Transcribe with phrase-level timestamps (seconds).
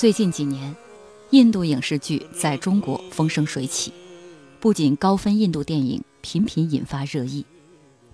[0.00, 0.74] 最近几年，
[1.28, 3.92] 印度影视剧在中国风生水起，
[4.58, 7.44] 不仅高分印度电影频频引发热议，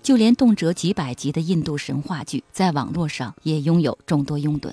[0.03, 4.69] 就连动辄几百集的印度神话剧，在网络上也拥有众多拥趸。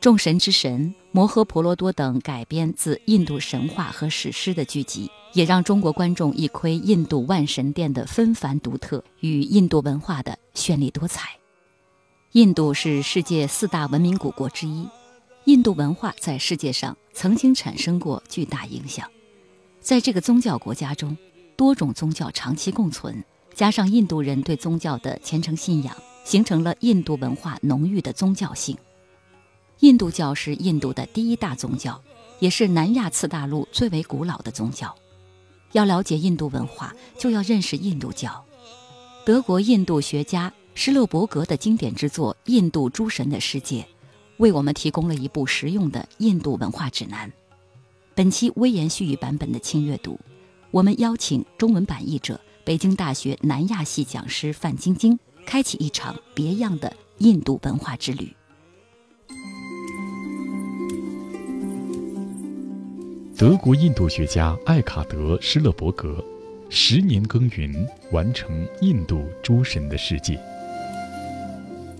[0.00, 11.30] 众神之神、摩诃婆罗多等改编自印度神话和史诗的剧集，也让中国观众一窥印度万神殿的纷繁独特与印度文化的绚丽多彩。
[12.34, 14.86] 印度是世界四大文明古国之一。
[15.44, 19.10] 印度文化在世界上曾经产生过巨大影响，
[19.80, 21.16] 在这个宗教国家中，
[21.56, 28.76] 多种宗教长期共存，加上印度人对宗教的虔诚信仰，形成了印度文化浓郁的宗教性。
[29.80, 31.98] 印度教是印度的第一大宗教，
[32.40, 34.94] 也是南亚次大陆最为古老的宗教。
[35.72, 38.44] 要了解印度文化，就要认识印度教。
[39.24, 43.82] 德国印度学家施勒伯格的经典之作《印度诸神的世界》。
[44.38, 47.30] 为我们提供了一部实用的印度文化指南。
[48.14, 50.18] 本期微言絮语版本的轻阅读，
[50.70, 58.34] 我们邀请中文版译者、北京大学南亚系讲师范晶晶，开启一场别样的印度文化之旅。
[63.36, 66.24] 德国印度学家艾卡德·施勒伯格，
[66.68, 70.34] 十年耕耘完成《印度诸神的世界》。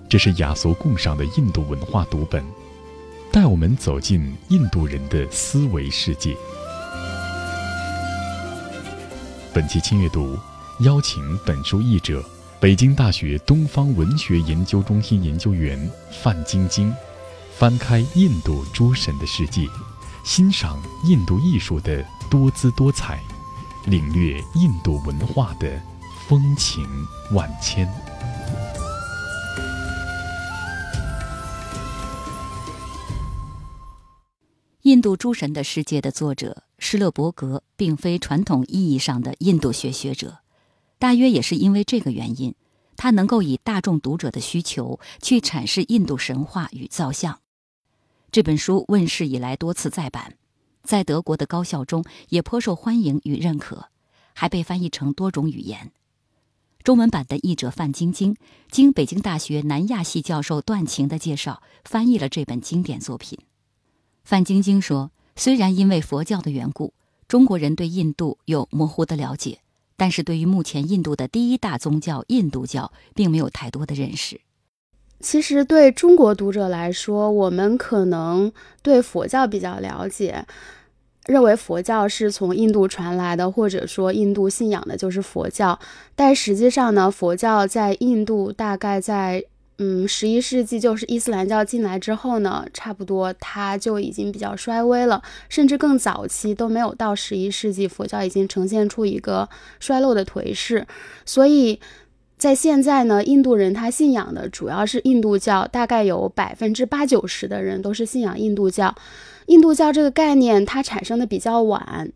[0.09, 2.43] 这是雅俗共赏的印度文化读本，
[3.31, 6.35] 带我们走进印度人的思维世界。
[9.53, 10.39] 本期轻阅读
[10.81, 12.25] 邀请本书译者、
[12.59, 15.79] 北京大学东方文学研究中心研究员
[16.23, 16.91] 范晶晶，
[17.59, 19.67] 翻开印度诸神的世界，
[20.25, 23.21] 欣赏印度艺术的多姿多彩，
[23.85, 25.79] 领略印度文化的
[26.27, 26.89] 风情
[27.33, 27.87] 万千。
[34.89, 40.39] 印度诸神的世界的作者施勒伯格，并非传统意义上的印度学学者，
[40.99, 42.55] 大约也是因为这个原因，
[42.97, 47.39] 他能够以大众读者的需求去阐释印度神话与造像。
[48.33, 50.39] 这本书问世以来多次再版，
[50.83, 53.91] 在德国的高校中也颇受欢迎与认可，
[54.33, 55.93] 还被翻译成多种语言。
[56.83, 58.35] 中文版的译者范晶晶，
[58.71, 63.39] 经北京大学南亚系教授段晴的介绍，翻译了这本经典作品。
[64.29, 66.93] 范晶晶说：“虽然因为佛教的缘故，
[67.27, 69.61] 中国人对印度有模糊的了解，
[69.97, 74.39] 但是对于目前印度的第一大宗教印度教，并没有太多的认识。
[75.21, 78.53] 其实对中国读者来说，我们可能
[78.83, 80.45] 对佛教比较了解，
[81.25, 85.79] 认为佛教是从印度传来的，或者说印度信仰的就是佛教。
[86.15, 89.43] 但实际上呢，佛教在印度大概在……
[89.81, 100.85] 嗯，十一世纪就是伊斯兰教进来之后呢，差不多它就已经比较衰微了，甚至更早期都没有到十一世纪，佛教已经呈现出一个衰落的颓势。
[101.25, 101.79] 所以
[102.37, 108.93] 在现在呢，印度人他信仰的主要是印度教，大概有百分之八九十的人都是信仰印度教。
[109.47, 112.11] 印度教这个概念它产生的比较晚，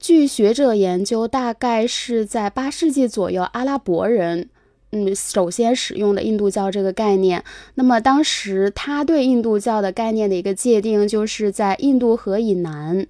[0.00, 4.48] 据学者研究，大概是在八世纪左右，阿拉伯人。
[4.96, 7.42] 嗯，首先使用的印度教这个概念，
[7.74, 13.04] 那么当时他对印度教的概念的一个界定，就是在印度河以南，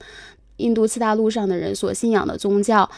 [0.56, 2.88] 印度次大陆上的人所信仰的宗教。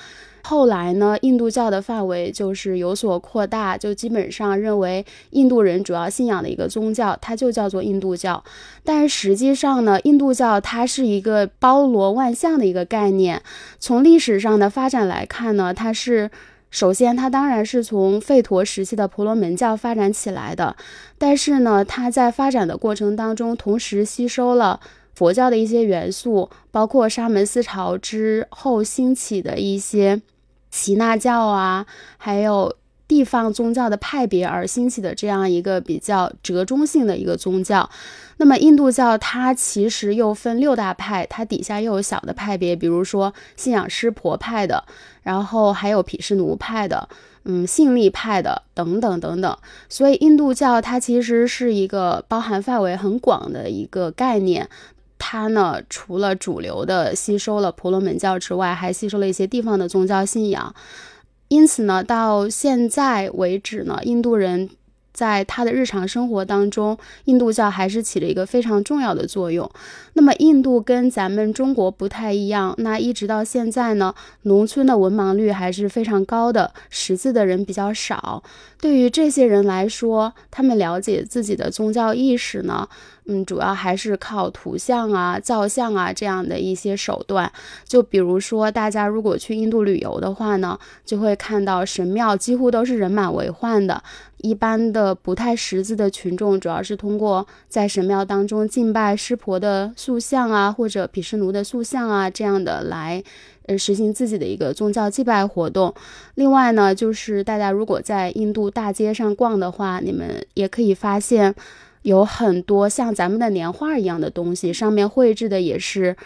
[0.44, 8.44] 后来呢，印度教的范围就是有所扩大，就基本上认为印度人主要信仰的一个宗教，它就叫做印度教。
[8.84, 13.42] 但实际上呢，印度教它是一个包罗万象的一个概念。
[13.80, 16.30] 从历史上的发展来看呢，它是。
[16.76, 20.76] 首先，它当然是从吠陀时期的婆罗门教发展起来的，
[21.16, 24.78] 但是呢，它在发展的过程当中，同时吸收了
[25.14, 30.20] 佛教的一些元素，包括沙门思潮之后兴起的一些
[30.70, 31.86] 耆那教啊，
[32.18, 32.76] 还有
[33.08, 37.88] 地方宗教的派别而兴起的这样一个比较折中性的一个宗教。
[38.38, 44.84] 那么，印度教它其实又分六大派，它底下又有小的派别，比如说信仰湿婆派的。
[45.22, 47.08] 然后还有毗湿奴派的，
[47.44, 49.58] 嗯，信力派的等等等等。
[49.88, 54.68] 所以印度教它其实是一个包含范围很广的一个概念。
[55.18, 60.72] 它呢，除了主流的吸收了婆罗门教之外，还吸收了一些地方的宗教信仰。
[61.48, 64.70] 因此呢，到现在为止呢，印度人。
[65.16, 69.68] 在他的日常生活当中，印度教还是起了一个非常重要的作用。
[70.12, 78.42] 那么，印度跟咱们中国不太一样，那一直到现在呢，农村的文盲率还是非常高的，识字的人比较少。
[78.78, 82.86] 对于这些人来说，他们了解自己的宗教意识呢？
[83.28, 87.50] 嗯，主要还是靠图像啊、造像啊这样的一些手段。
[87.84, 94.00] 就比如说，大家如果去印度旅游的话呢，就会看到神庙几乎都是人满为患的。
[94.46, 103.22] 一般的不太识字的群众，主要是通过在神庙当中敬拜湿婆的塑像啊，或者毗湿奴的塑像啊这样的来，
[103.66, 105.92] 呃，实行自己的一个宗教祭拜活动。
[106.36, 111.54] 另外呢，就是大家如果在印度大街上逛的话，你们也可以发现。
[112.02, 116.16] 有很多像咱们的年画一样的东西，上面绘制的也是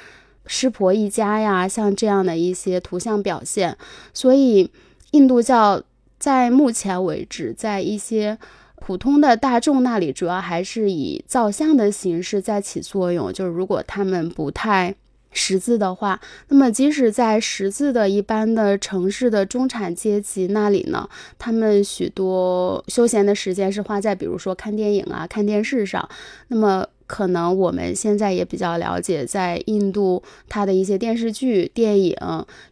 [0.45, 3.75] 湿婆一家呀，像这样的一些图像表现。
[4.13, 4.71] 所以，
[5.13, 5.83] 印度教
[6.21, 8.39] 在目前为止，在一些
[8.77, 13.33] 普通的大众那里，主要还是以造像的形式在起作用。
[13.33, 14.95] 就是如果他们不太。
[15.33, 21.09] 识字的话，那么即使在识字的一般的城市的中产阶级那里呢，
[21.39, 26.09] 他们许多休闲的时间是花在比如说看电影啊、看电视上。
[26.49, 32.17] 那么可能我们现在也比较了解，在印度它的一些电视剧、电影、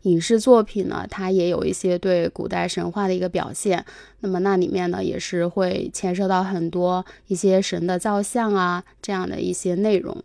[0.03, 3.85] 影视作品呢，它也有一些对古代神话的一个表现。
[4.21, 10.23] 那么那里面呢，也是会牵涉到很多一些神的造像啊这样的一些内容。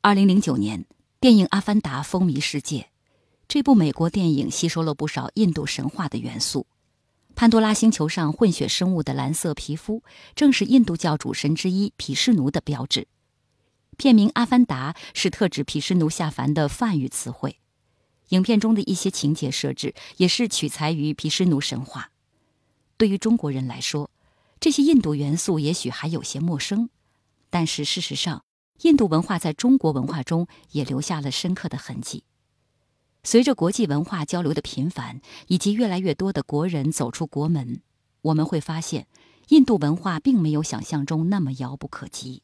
[0.00, 0.84] 二零零九年。
[1.20, 2.88] 电影《阿凡达》风靡世界，
[3.48, 6.66] 这部美国电影吸收了不少印度神话的元素。
[7.36, 10.02] 潘多拉星球上混血生物的蓝色皮肤，
[10.36, 13.08] 正是印度教主神之一毗湿奴的标志。
[13.96, 17.58] 片名《阿凡达》是特指毗湿奴下凡的梵语词汇。
[18.30, 22.10] 影片中的一些情节设置也是取材于毗湿奴神话。
[22.96, 24.10] 对于中国人来说，
[24.60, 26.88] 这些印度元素也许还有些陌生，
[27.50, 28.44] 但是事实上。
[28.82, 32.24] 印度文化在中国文化中也留下了深刻的痕迹。
[33.24, 37.80] 随着国际文化交流的频繁，以及越来越多的国人走出国门，
[38.22, 39.06] 我们会发现，
[39.48, 42.42] 印度文化并没有想象中那么遥不可及。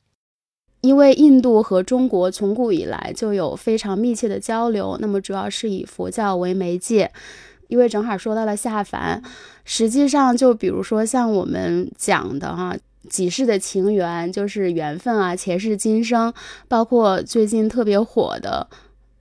[0.80, 7.12] 因为印度和中国从古以来就有非常密切的交流，那么主要是以佛教为媒介。
[7.68, 9.22] 因为正好说到了下凡，
[9.64, 12.76] 实际上就比如说像我们讲的哈。
[13.08, 16.32] 几世的情缘就是缘分啊，前世今生，
[16.68, 18.68] 包括最近特别火的《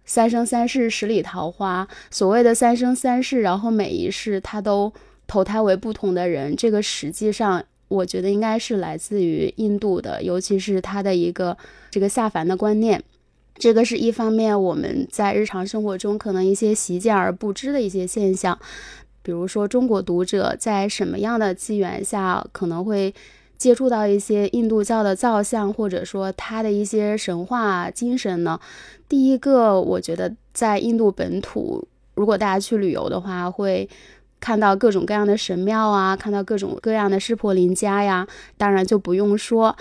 [0.09, 1.87] 三生三世十里桃花》。
[2.09, 4.91] 所谓的三生三世，然后每一世他都
[5.27, 11.55] 投胎为不同的人，这个实际上我觉得应该是来自于印度的，尤其是他的一个
[11.91, 12.99] 这个下凡的观念。
[13.53, 18.57] 这个是一方面，我们在日常生活中可能一些习见而不知的一些现象，
[19.21, 23.13] 比如说中国读者在什么样的机缘下可能会。
[23.59, 28.57] 接触到一些印度教的造像，或者说它的一些神话精神呢？
[29.09, 31.85] 第一个，我觉得在印度本土，
[32.15, 33.89] 如果大家去旅游的话，会
[34.39, 39.75] 看到各种各样的神庙啊，看到各种各样的湿婆林家呀，当然就不用说。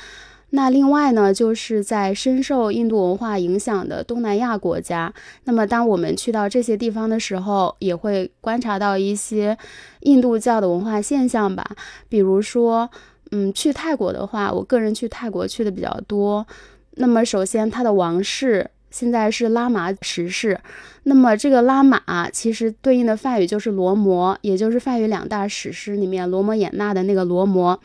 [0.50, 5.12] 那另外呢，就是在深受印度文化影响的东南亚国家，
[5.44, 9.56] 那么当我们去到这些地方的时候，也会观察到一些
[10.00, 11.64] 印度教的文化现象吧，
[12.08, 12.90] 比如说。
[13.30, 16.46] 嗯，去泰国的话，我个人去泰国去的比较多。
[16.92, 20.58] 那么，首先他的王室现在是拉玛十世。
[21.04, 27.78] 那么，这个拉玛其实对应的梵语就是罗摩，也就是梵语两大史诗里面罗摩衍那的那个罗摩。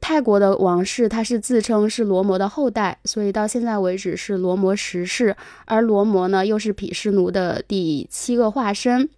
[0.00, 5.34] 泰国的王室他是自称是罗摩的后代，所以到现在为止是罗摩十世。
[5.64, 9.08] 而罗摩呢，又是毗湿奴的第七个化身。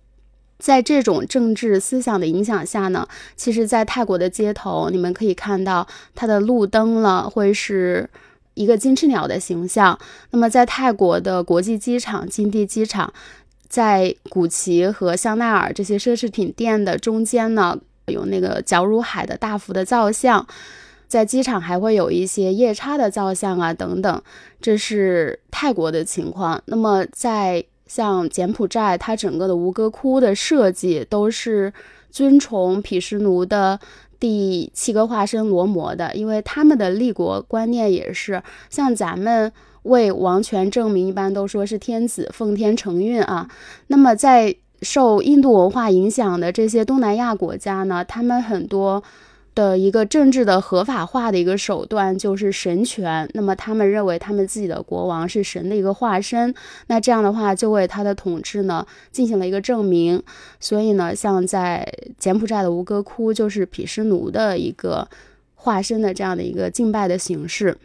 [0.60, 8.08] 在这种政治思想的影响下呢，其实，在泰国的街头，你们可以看到它的路灯了，会是
[8.54, 9.98] 一个金翅鸟的形象。
[10.30, 13.12] 那么，在泰国的国际机场金地机场，
[13.68, 20.46] 在古奇和香奈儿这些奢侈品店的中间呢，有那个脚如海的大幅的造像。
[21.08, 24.22] 在机场还会有一些夜叉的造像啊，等等。
[24.60, 26.62] 这是泰国的情况。
[26.66, 31.72] 那么，在像柬埔寨，它整个的吴哥窟的设计都是
[32.08, 33.80] 尊崇毗湿奴的
[34.20, 43.50] 第七个化身罗摩的，因为他们的立国观念也是像咱们为王权证明，一般都说是天子奉天承运啊。
[43.88, 49.02] 那么在受印度文化影响的这些东南亚国家呢，他们很多。
[49.60, 56.54] 的一个政治的合法化的一个手段就是神权，那么他们认为他们自己的国王是神的一个化身，
[56.86, 60.22] 那这样的话就为他的统治呢进行了一个证明。
[60.58, 61.86] 所以呢，像在
[62.16, 65.06] 柬埔寨的吴哥窟就是毗湿奴的一个
[65.56, 67.76] 化身的这样的一个敬拜的形式，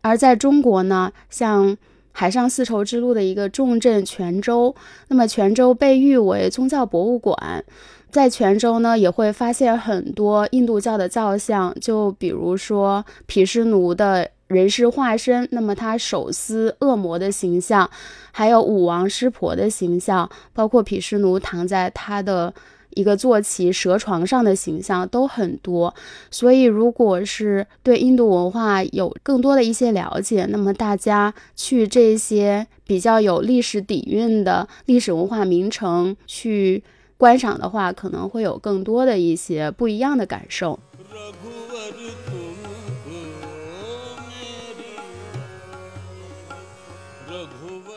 [0.00, 1.76] 而在中国呢，像
[2.10, 4.74] 海上丝绸之路的一个重镇泉州，
[5.06, 7.64] 那么泉州被誉为宗教博物馆。
[8.12, 17.88] 在泉州呢，也会发现很多印度教的造像，就比如说毗湿奴的人事化身，那么他手撕恶魔的形象，
[18.30, 22.52] 还有武王湿婆的形象，包括毗湿奴躺在他的
[22.90, 25.94] 一个坐骑蛇床上的形象都很多。
[26.30, 36.84] 所以，如果是对印度文化有更多的一些了解，那么大家去这些比较有历史底蕴的历史文化名城去。
[37.22, 40.80] 观赏的话，可能会有更多的一些不一样的感受。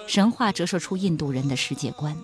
[0.06, 2.16] 神话折射出印度人的世界观。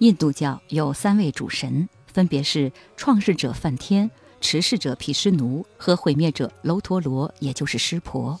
[0.00, 4.10] 印度教有三位主神，分别是创世者梵天、
[4.40, 8.40] 持世者毗湿奴和毁灭者楼陀罗，也就是湿婆。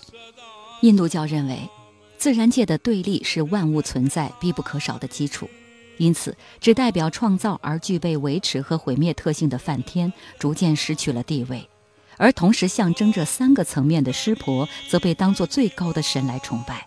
[0.80, 1.70] 印度教认为，
[2.16, 5.48] 自然界的对立是万物存在必不可少的基础。
[5.98, 11.68] 因此，只代表创造而具备维持和毁灭特性的梵天逐渐失去了地位，
[12.16, 16.86] 而同时象征着三个层面的湿婆则被当作最高的神来崇拜。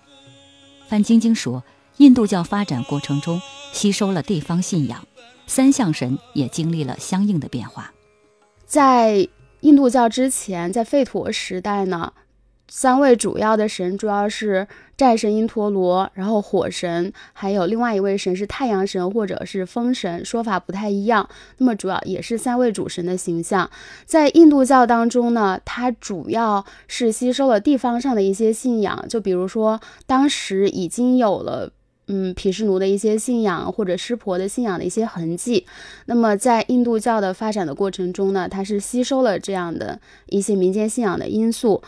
[0.88, 1.64] 范晶晶说，
[1.98, 3.42] 印度教发展过程中
[3.72, 5.06] 吸收了地方信仰，
[5.46, 7.94] 三相神也经历了相应的变化。
[8.66, 9.28] 在
[9.60, 12.14] 印度教之前，在吠陀时代呢？
[12.74, 14.66] 三位主要的神主要是
[15.02, 21.28] 战神因陀罗，然后火神，还有另外一位神是太阳神或者是风神，说法不太一样。
[21.58, 23.68] 那么主要也是三位主神的形象。
[24.06, 31.74] 在印度教当中呢，它主要是吸收了地方上的一些信仰，就比如说当时已经有了
[32.06, 35.66] 嗯毗湿奴的一些信仰或者湿婆的信仰的一些痕迹。
[36.06, 41.82] 那么在印度教的发展的过程中呢，它是吸收了这样的一些民间信仰的因素。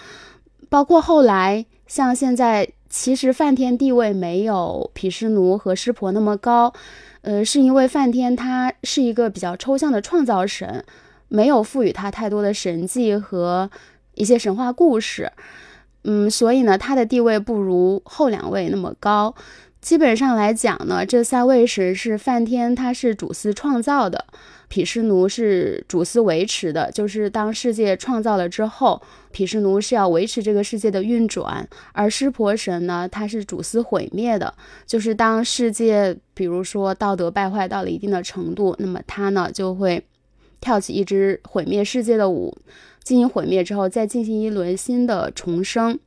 [0.68, 6.72] 包括后来，像现在，其实梵天地位没有毗湿奴和湿婆那么高，
[7.22, 10.86] 呃，是因为梵天他是一个比较抽象的创造神，
[11.28, 13.68] 没有赋予他太多的神迹和
[14.14, 15.32] 一些神话故事，
[16.04, 19.34] 嗯，所以呢，他的地位不如后两位那么高。
[19.84, 24.26] 基本上来讲呢，这三位神是梵天，他是主司创造的。
[24.70, 29.02] 毗湿奴是主司维持的，就是当世界创造了之后，
[29.34, 34.54] 毗湿奴是要维持这个世界的运转；而湿婆神呢，他是主司毁灭的，
[34.88, 40.02] 就是当世界比如说道德败坏到了一定的程度，那么他呢就会
[40.62, 42.58] 跳起一支毁灭世界的舞，
[43.04, 46.00] 进行毁灭之后，再进行一轮新的重生。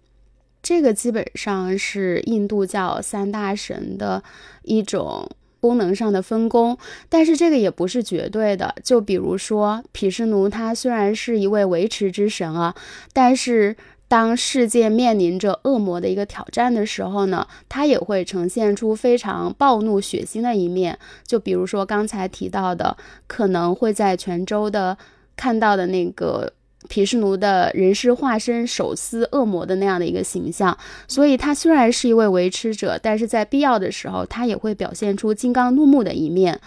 [0.67, 4.21] 这个基本上是印度教三大神的
[4.65, 5.31] 一种。
[5.59, 8.73] 功能上的分工，但是这个也不是绝对的。
[8.85, 12.73] 就比如说毗湿奴，他虽然是一位维持之神啊，
[13.13, 20.97] 但是当世界面临着恶魔的一个挑战的时候呢，他也会呈现出非常暴怒血腥的一面。
[21.27, 22.97] 就比如说刚才提到的，
[23.27, 24.97] 可能会在泉州的
[25.37, 26.53] 看到的那个。
[26.89, 30.77] 毗湿奴的人是化身手撕恶魔的那样的一个形象，
[31.07, 36.61] 所以他虽然是一位维持者，但是在必要的时候，他也会表现出金刚怒目的一面。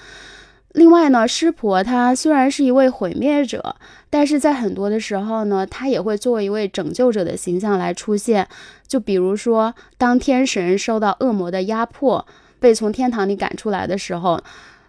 [0.74, 3.76] 另外呢，湿婆他虽然是一位毁灭者，
[4.10, 8.48] 但是在很多的时候呢，他也会作为一位拯救者的形象来出现。
[8.88, 12.24] 就比如说，当天神受到恶魔的压迫，
[12.60, 14.40] 被从天堂里赶出来的时候，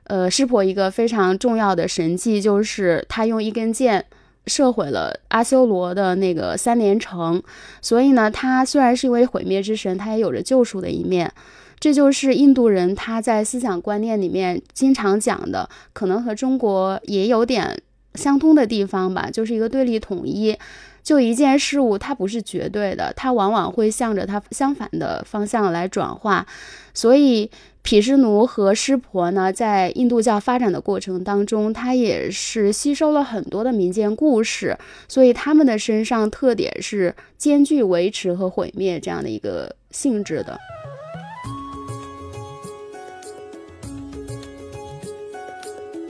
[0.05, 4.05] 呃，湿婆一个非常重要的神迹就是他用一根箭。
[4.51, 7.41] 射毁了阿修罗的那个三连城，
[7.81, 11.33] 所以呢，他虽然是一位毁灭之神，他也有着救赎的一面。
[11.79, 17.81] 这就是印度人他在思想观念里面经常讲的，可能和中国也有点
[18.17, 20.55] 相通的地方吧，就是一个对立统一。
[21.03, 26.47] 就一件事物，它不是绝对的，它往往会向着它相反的方向来转化，
[26.95, 27.51] 所以。
[27.83, 34.77] 毗湿奴和湿婆呢，在印度教发展的过程当中，它也是吸收了很多的民间故事，
[35.09, 40.59] 所以他们的身上特点是兼具维持和毁灭这样的一个性质的。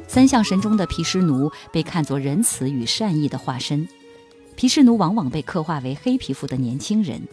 [0.08, 3.88] 三相神中的毗湿奴被看作仁慈与善意的化身，
[4.60, 7.26] 皮湿奴往往被刻画为黑皮肤的年轻人，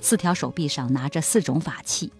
[0.00, 2.10] 四条手臂上拿着四种法器。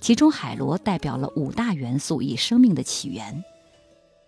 [0.00, 3.44] 其中，海螺代表了五大元素与生命的起源。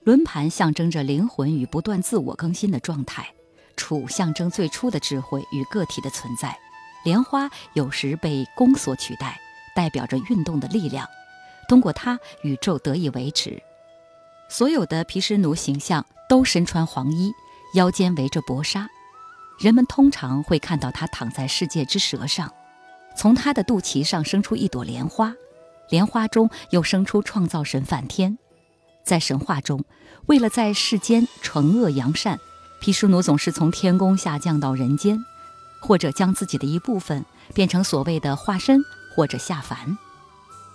[0.04, 3.34] 轮盘象征着灵魂与不断自我更新的状态，
[3.76, 6.56] 杵象征最初的智慧与个体的存在，
[7.04, 9.40] 莲花有时被弓所取代，
[9.74, 11.04] 代表着运动的力量。
[11.68, 13.60] 通过它，宇宙得以维持。
[14.48, 17.32] 所有的皮湿奴形象都身穿黄衣，
[17.74, 18.88] 腰间围着薄纱。
[19.60, 22.50] 人们通常会看到他躺在世界之舌上，
[23.14, 25.34] 从他的肚脐上生出一朵莲花，
[25.90, 28.38] 莲花中又生出创造神梵天。
[29.04, 29.84] 在神话中，
[30.24, 32.38] 为了在世间惩恶扬善，
[32.80, 35.22] 毗湿奴总是从天宫下降到人间，
[35.82, 38.80] 或者将自己的一部分变成所谓的化身，
[39.14, 39.98] 或者下凡。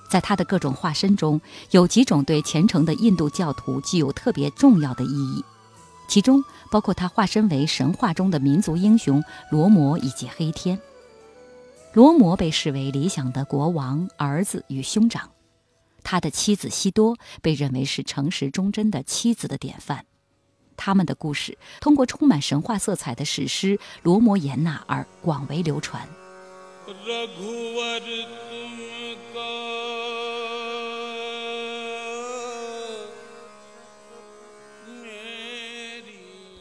[0.08, 5.44] 在他的各种化身中，有几种对虔诚的印度教徒具有特别重要的意义。
[6.07, 10.79] 其中包括他化身为神话中的民族英雄罗摩以及黑天。
[11.93, 15.31] 罗摩被视为理想的国王儿子与兄长，
[16.03, 20.05] 他的妻子西多被认为是诚实忠贞的妻子的典范。
[20.77, 26.05] 他们的故事通过充满神话色彩的史诗《罗摩衍那》而广为流传。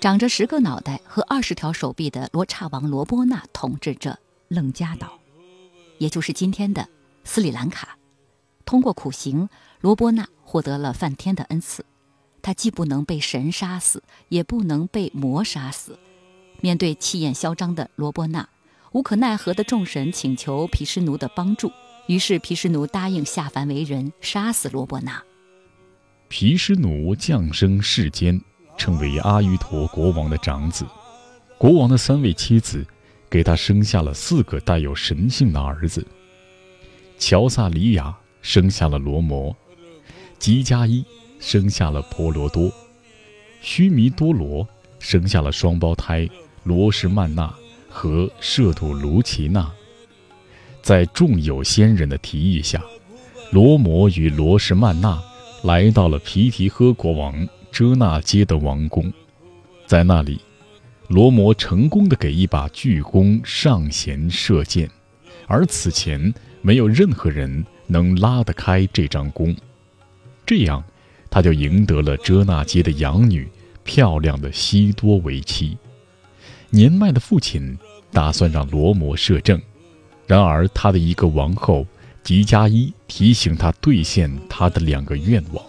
[0.05, 4.19] 长着十个脑袋和二十条手臂的罗刹王罗波那统治着
[4.49, 5.19] 楞伽岛，
[5.97, 6.87] 也就是今天的
[7.25, 7.97] 斯里兰卡。
[8.67, 9.49] 通过苦行，
[9.81, 11.87] 罗波那获得了梵天的恩赐。
[12.43, 15.99] 他既不能被神杀死，也不能被魔杀死。
[16.61, 18.47] 面对气焰嚣张的罗波那，
[18.93, 21.73] 无可奈何的众神请求毗湿奴的帮助。
[22.09, 25.23] 于是毗湿奴答应下凡为人，杀死罗波那。
[26.29, 28.39] 毗湿奴降生世间。
[28.77, 30.85] 成为阿瑜陀国王的长子，
[31.59, 32.87] 国王的三位妻子
[33.31, 36.07] 给他生下了四个带有神性的儿子。
[37.19, 39.55] 乔萨里亚生下了罗摩，
[40.39, 41.05] 吉加伊
[41.39, 42.71] 生下了婆罗多，
[43.61, 44.67] 须弥多罗
[44.99, 46.29] 生下了双胞胎
[46.65, 47.53] 罗什曼那
[47.89, 49.71] 和舍土卢奇娜。
[50.83, 52.83] 在众有仙人的提议下，
[53.51, 55.23] 罗摩与罗什曼那
[55.63, 57.49] 来到了皮提诃国王。
[57.75, 59.13] 遮那街的王宫，
[59.85, 60.41] 在那里，
[61.09, 64.89] 罗摩成功的给一把巨弓上弦射箭，
[65.49, 66.33] 而此前
[66.63, 69.57] 没有任何人能拉得开这张弓，
[70.47, 70.85] 这样，
[71.29, 73.49] 他就赢得了遮那街的养女
[73.83, 75.77] 漂亮的西多为妻。
[76.71, 77.77] 年迈的父亲
[78.13, 79.61] 打算让罗摩摄政，
[80.29, 81.85] 然而他的一个王后
[82.23, 85.67] 吉加伊提醒他兑现他的两个愿望。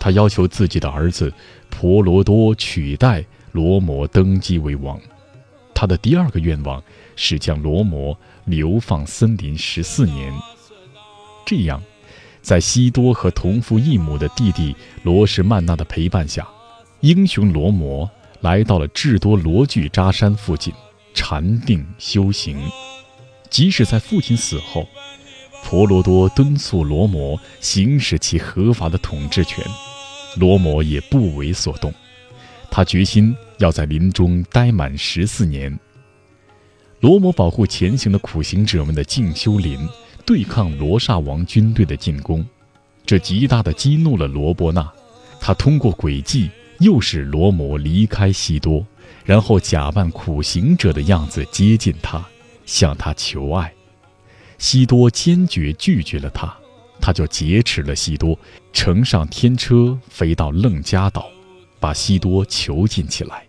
[0.00, 1.32] 他要求自己的儿子
[1.68, 4.98] 婆罗多取代罗摩登基为王。
[5.74, 6.82] 他的第二个愿望
[7.14, 10.32] 是将罗摩流放森林十四年。
[11.46, 11.82] 这样，
[12.42, 16.48] 在西多和同父异母的弟弟罗什曼娜的陪伴下，
[17.00, 18.10] 英雄罗摩
[18.40, 20.72] 来到了智多罗具扎山附近
[21.12, 22.58] 禅定修行。
[23.48, 24.86] 即使在父亲死后，
[25.64, 29.64] 婆罗多敦促罗摩行使其合法的统治权。
[30.36, 31.92] 罗摩也不为所动，
[32.70, 35.78] 他决心要在林中待满十四年。
[37.00, 39.78] 罗摩保护前行的苦行者们的静修林，
[40.24, 42.46] 对抗罗刹王军队的进攻，
[43.06, 44.86] 这极大的激怒了罗波那。
[45.40, 48.86] 他通过诡计诱使罗摩离开西多，
[49.24, 52.22] 然后假扮苦行者的样子接近他，
[52.66, 53.72] 向他求爱。
[54.58, 56.54] 西多坚决拒绝了他。
[57.00, 58.38] 他就劫持了西多，
[58.72, 61.28] 乘上天车飞到楞伽岛，
[61.78, 63.44] 把西多囚禁起来。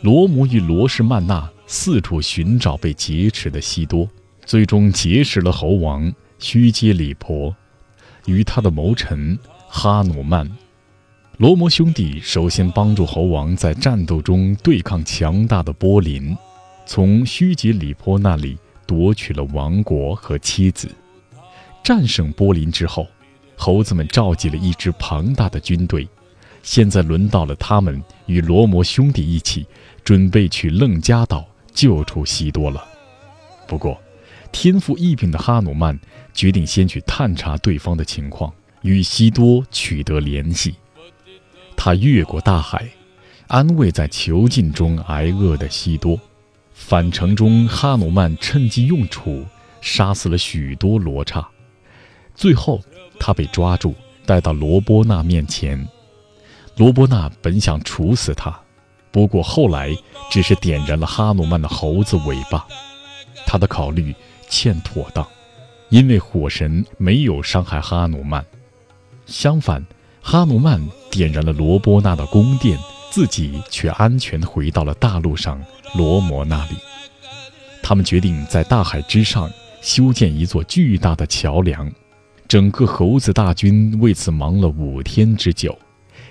[0.00, 4.08] 罗摩与罗什曼那四处寻找被劫持的西多，
[4.44, 7.54] 最终结识了猴王须阶里婆
[8.26, 10.50] 与他的谋臣哈努曼。
[11.38, 16.36] 罗摩兄弟首先帮助猴王在战斗中对抗强大的波林，
[16.84, 20.88] 从须杰里婆那里夺取了王国和妻子。
[21.82, 23.06] 战胜波林之后，
[23.56, 26.08] 猴子们召集了一支庞大的军队。
[26.62, 29.66] 现在轮到了他们与罗摩兄弟一起，
[30.04, 32.84] 准备去楞伽岛救出西多了。
[33.66, 34.00] 不过，
[34.52, 35.98] 天赋异禀的哈努曼
[36.32, 40.76] 决定先去探查对方的情况，与西多取得联系。
[41.76, 42.88] 他越过大海，
[43.48, 46.20] 安慰在囚禁中挨饿的西多。
[46.72, 49.44] 返程中，哈努曼趁机用杵
[49.80, 51.48] 杀死了许多罗刹。
[52.42, 52.80] 最后，
[53.20, 53.94] 他被抓住，
[54.26, 55.88] 带到罗波那面前。
[56.76, 58.52] 罗波那本想处死他，
[59.12, 59.96] 不过后来
[60.28, 62.66] 只是点燃了哈努曼的猴子尾巴。
[63.46, 64.12] 他的考虑
[64.48, 65.24] 欠妥当，
[65.88, 68.44] 因为火神没有伤害哈努曼，
[69.24, 69.86] 相反，
[70.20, 72.76] 哈努曼点燃了罗波那的宫殿，
[73.08, 76.74] 自己却安全回到了大陆上罗摩那里。
[77.84, 79.48] 他们决定在大海之上
[79.80, 81.88] 修建一座巨大的桥梁，
[82.52, 85.74] 整个猴子大军为此忙了五天之久，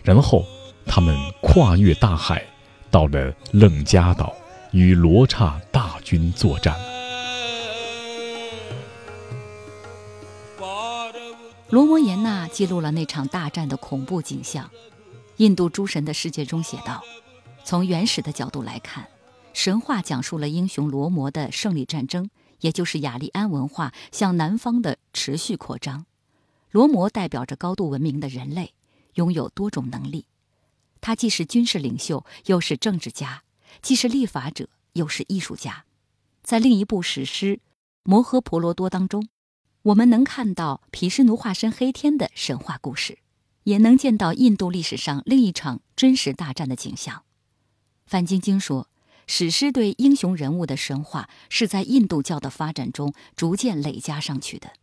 [0.03, 0.45] 然后
[0.85, 2.45] 他们跨越大海，
[2.91, 4.31] 到了楞伽岛，
[4.71, 6.75] 与罗刹大军作战。
[11.71, 14.69] 罗摩衍那记录了那场大战的恐怖景象。
[15.37, 17.01] 印度诸神的世界中写道
[17.65, 19.07] ：“从原始的角度来看，
[19.53, 22.29] 神话讲述了英雄罗摩的胜利战争，
[22.59, 26.05] 也就是雅利安文化向南方的持续扩张。
[26.71, 28.73] 罗摩代表着高度文明的人类，
[29.13, 30.25] 拥有多种能力。
[30.99, 33.43] 他既是军事领袖，又是政治家；
[33.81, 35.85] 既是立法者，又是艺术家。
[36.43, 37.57] 在另一部史诗
[38.03, 39.27] 《摩诃婆罗多》当中。”
[39.83, 43.17] 我们能看到毗湿奴化身黑天的神话故事，
[43.63, 47.23] 也能见到印度历史上另一场真实大战的景象。
[48.05, 48.87] 范晶晶说，
[49.25, 54.73] 史诗对英雄人物的神话是在印度教的发展中逐渐累加上去的。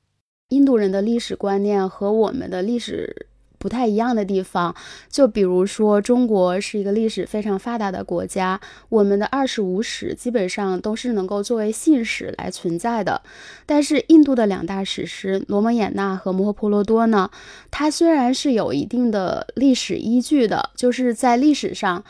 [0.49, 3.27] 印度人的历史观念和我们的历史。
[3.61, 4.73] 不太一样的地方，
[5.11, 13.21] 就比如说，中国是一个历史非常发达的国家，我们的二十五史基本上都是能够作为信史来存在的。
[13.67, 17.29] 但是，印度的两大史诗《罗摩衍那》和《摩诃婆罗多》呢，
[17.73, 22.05] 它虽然是有一定的历史依据的，就是在历史上，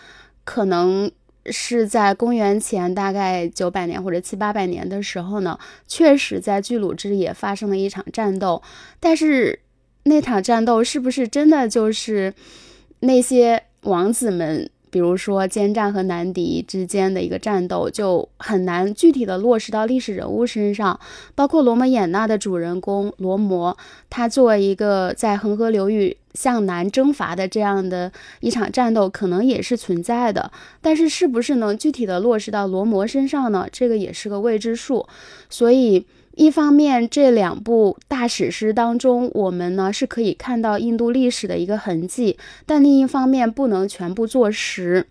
[0.44, 1.10] 可能
[1.52, 8.62] 是在公元前大概九百年或者七八百年的时候呢，确实在巨鹿之野发生了一场战斗，
[9.00, 9.60] 但是。
[10.04, 12.32] 那场战斗是不是真的就是
[13.00, 20.98] 那些王子们，比如说坚战和南迪之间的一个战斗，就很难具体的落实到历史人物身上。
[21.34, 23.76] 包括罗摩衍那的主人公罗摩，
[24.08, 30.50] 他作为一个在恒河流域向南征伐的这样的一场战斗，可能也是存在的。
[30.80, 33.66] 但是，是不是能具体的落实到罗摩身上呢？
[33.70, 35.06] 这个也是个未知数。
[35.48, 36.06] 所以。
[36.38, 45.08] 一方面，这两部大史诗当中，我们呢是可以看到印度历史的一个痕迹，但另一方面不能全部坐实。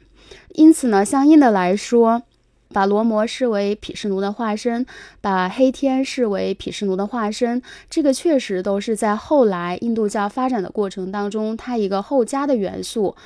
[0.53, 2.23] 因此呢，相应的来说，
[2.69, 4.85] 把罗摩视为毗湿奴的化身，
[5.19, 13.17] 把黑天视为毗湿奴的化身，这个确实都是在后来印度教发展的过程当中，它一个后加的元素。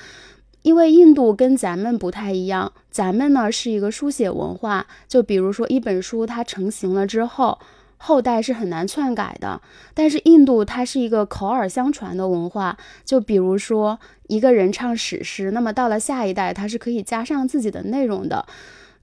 [0.64, 7.60] 因为印度跟咱们不太一样，咱们呢是一个书写文化，就比如说一本书它成型了之后。
[8.04, 9.62] 后代是很难篡改的，
[9.94, 12.76] 但是印度它是一个口耳相传的文化。
[13.06, 18.46] 就比如说一个人唱史诗，那么到了下一代，他是可以加上自己的内容的。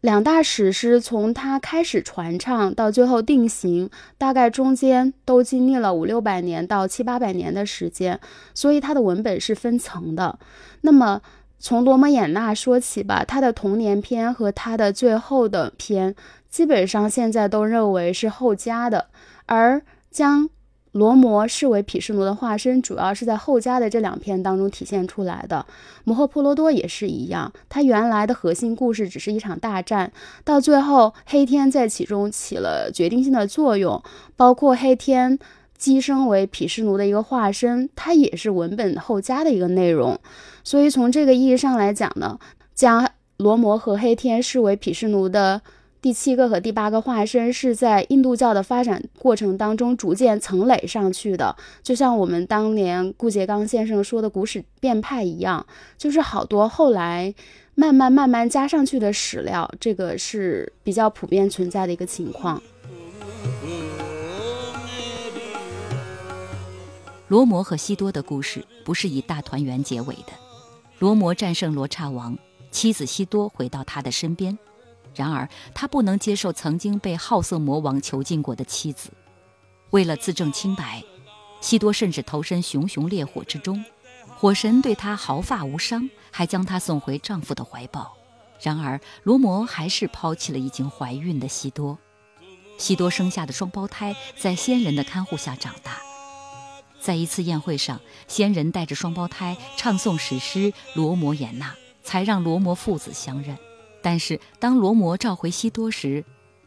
[0.00, 8.18] 两大史诗从它开始传唱到最后定型，大概中间都经历了五六百年到七八百年的时间，
[8.54, 10.38] 所以它的文本是分层的。
[10.82, 11.20] 那么
[11.58, 16.14] 从罗摩衍那说起吧，他的童年篇和他的最后的篇。
[16.48, 19.08] 基本上现在都认为是后加的，
[19.44, 20.48] 而将
[20.92, 25.66] 罗摩视为毗湿奴的化身，主要是在后加的这两篇当中体现出来的。
[26.04, 30.10] 摩诃婆罗多也是一样，他原来的核心故事只是一场大战，
[30.42, 34.02] 到最后黑天在其中起了决定性的作用，
[34.34, 35.38] 包括黑天
[35.78, 40.18] 寄生为毗湿奴的一个化身，它也是文本后加的一个内容。
[40.64, 42.38] 所以从这个意义上来讲呢，
[42.74, 45.62] 将罗摩和黑天视为毗湿奴的。
[46.00, 57.34] 第七个和第八个化身是在印度教的发展过程当中逐渐层垒上去的，就像我们当年顾颉刚先生说的古史变派一样，就是好多后来
[57.74, 62.62] 慢慢慢慢加上去的史料，这个是比较普遍存在的一个情况。
[67.28, 70.32] 罗摩和西多的故事不是以大团圆结尾的，
[70.98, 72.36] 罗摩战胜罗刹王，
[72.70, 74.58] 妻子西多回到他的身边。
[75.14, 79.10] 然而，他不能接受曾经被好色魔王囚禁过的妻子。
[79.90, 81.04] 为了自证清白，
[81.60, 83.84] 西多甚至投身熊熊烈火之中。
[84.36, 88.16] 火神对他毫发无伤，还将他送回丈夫的怀抱。
[88.62, 91.98] 然而，罗摩还是抛弃了已经怀孕的西多。
[92.78, 95.98] 西多生下的双胞胎在仙人的看护下长大。
[97.00, 101.70] 在一次宴会上，仙人带着双胞胎唱诵史诗《罗摩衍那》，
[102.02, 103.56] 才让罗摩父子相认。
[104.02, 106.24] 但是，当罗摩召回西多时，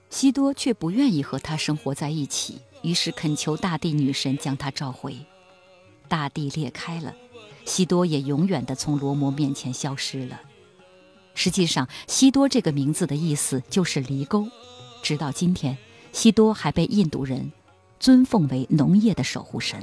[0.09, 5.17] 西多却不愿意和他生活在一起，于是恳求大地女神将他召回。
[6.07, 7.15] 大地裂开了，
[7.65, 10.41] 西多也永远地从罗摩面前消失了。
[11.33, 14.47] 实际上，西多这个名字的意思就是犁沟。
[15.01, 15.77] 直到今天，
[16.11, 17.51] 西多还被印度人
[18.01, 19.79] 尊奉为农业的守护神。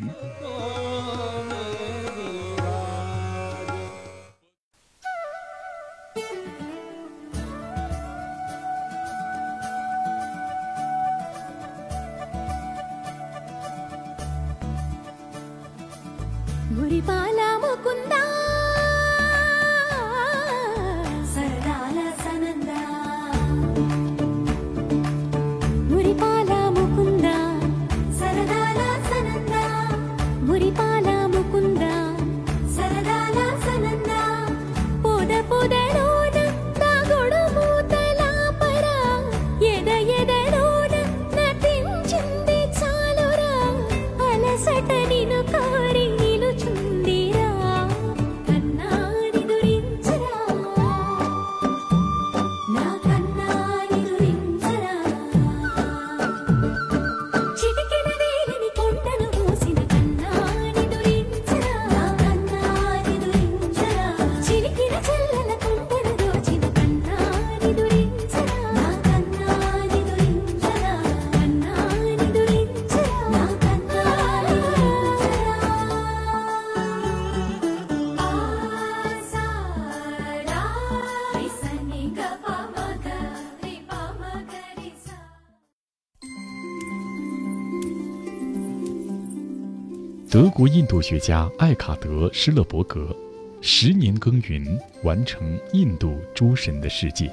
[90.58, 93.14] 国印度学家艾卡德·施勒伯格，
[93.60, 97.26] 十年耕耘完成《印度诸神的世界》。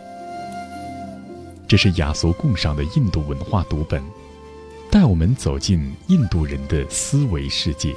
[1.68, 4.00] 这是雅俗共赏的印度文化读本，
[4.92, 7.96] 带我们走进印度人的思维世界。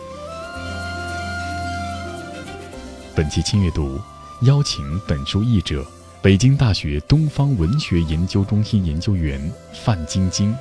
[3.14, 4.00] 本期轻阅读
[4.44, 5.86] 邀请本书译者、
[6.22, 9.38] 北京大学东方文学研究中心研究员
[9.84, 10.56] 范晶晶，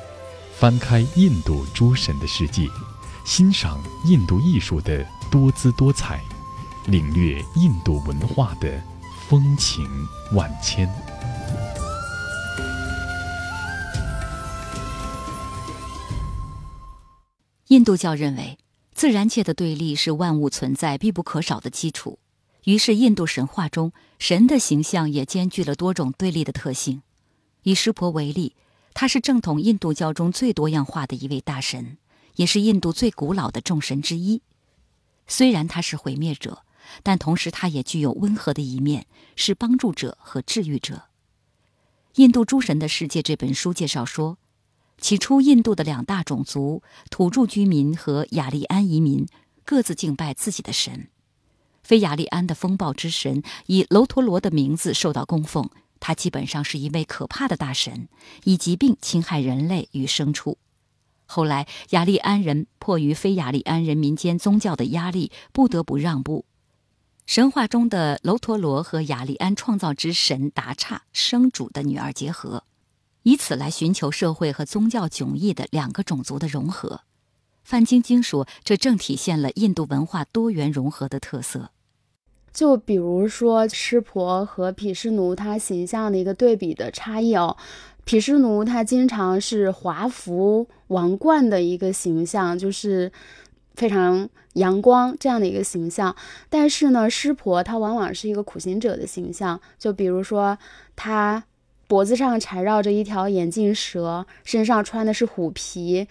[0.52, 2.64] 翻开《印度诸神的世界》。
[3.28, 6.24] 欣赏印度艺术的多姿多彩，
[6.86, 8.82] 领略印度文化的
[9.28, 9.86] 风情
[10.32, 10.90] 万千。
[17.68, 18.58] 印度教认为，
[18.94, 22.20] 自然界的对立是万物存在必不可少的基础。
[22.64, 27.02] 于是，印度神话中神的形象也兼具了多种对立的特性。
[27.64, 28.56] 以湿婆为例，
[28.94, 31.98] 他是正统印度教中最多样化的一位大神。
[32.38, 34.42] 也是印度最古老的众神之一。
[35.28, 36.64] 虽然他是毁灭者，
[37.04, 40.96] 但同时他也具有温和的一面，是帮助者和治愈者。
[42.16, 44.38] 《印度诸神的世界》这本书介绍说，
[45.00, 49.28] 起初印度的两大种族——土著居民和雅利安移民，
[49.66, 51.10] 各自敬拜自己的神。
[51.84, 55.70] 非雅利安的风暴之神以楼陀罗的名字受到供奉，
[56.00, 58.10] 他基本上是一位可怕的大神，
[58.46, 60.58] 以疾病侵害人类与牲畜。
[61.28, 66.46] 后来，雅利安人迫于非雅利安人民间宗教的压力，不得不让步。
[67.26, 72.64] 神话中的楼陀罗和雅利安创造之神达刹生主的女儿结合，
[73.24, 77.02] 以此来寻求社会和宗教迥异的两个种族的融合。
[77.66, 81.72] 范晶晶说：“这正体现了印度文化多元融合的特色。”
[82.54, 87.58] 就比如说湿婆和毗湿奴他形象的一个对比的差异哦。
[88.08, 93.12] 毗湿奴他经常是华服王冠的一个形象，就是
[93.76, 96.16] 非常阳光这样的一个形象。
[96.50, 100.58] 但是呢，湿婆他往往是一个苦行者的形象，就比如说
[100.96, 101.44] 他
[101.86, 106.08] 脖子上缠绕着一条眼镜蛇，身上穿的是虎皮，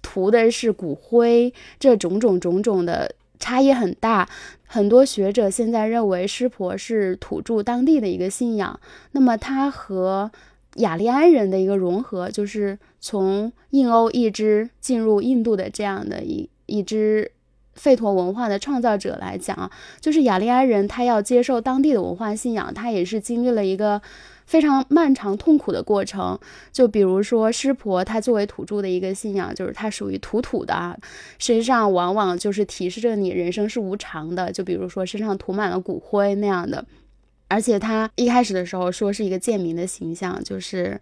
[0.00, 4.28] 涂的是骨灰，这种种种种的差异很大。
[4.64, 8.78] 很多学者现在认为湿婆是土著当地的一个信仰，
[9.10, 10.30] 那么他和
[10.76, 17.30] 雅利安人的一个融合，就是从印欧一支进入印度的这样的一一支
[17.76, 24.00] 吠陀文化的创造者来讲啊，就是雅利安人他要接受当地的文化信仰，他也是经历了一个
[24.46, 26.38] 非常漫长痛苦的过程。
[26.70, 30.98] 就比如说湿婆，他作为土著的一个信仰，就是他属于土土的，
[31.38, 34.50] 身上往往就是提示着你人生是无常的。
[34.52, 36.84] 就比如说身上涂满了骨灰那样的。
[37.52, 40.98] 而且他一开始的时候说是一个贱民的形象，就是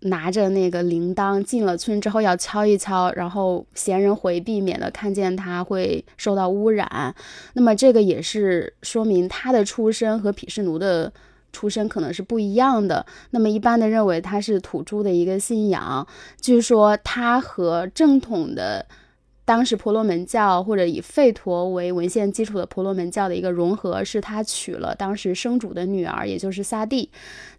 [0.00, 7.14] 拿着那个铃铛进了村之后要敲一敲，然后闲人回避，免得看见他会受到污染。
[7.52, 11.12] 那么这个也是说明他的出身和毗湿奴的
[11.52, 13.06] 出身可能是不一样的。
[13.30, 16.04] 那么一般的认为他是土著的一个信仰，
[16.40, 18.84] 据说他和正统的。
[19.46, 27.08] 当时婆罗门教或者以吠陀为文献基础的婆罗门教的一个融合，是他娶了当时生主的女儿，也就是萨蒂。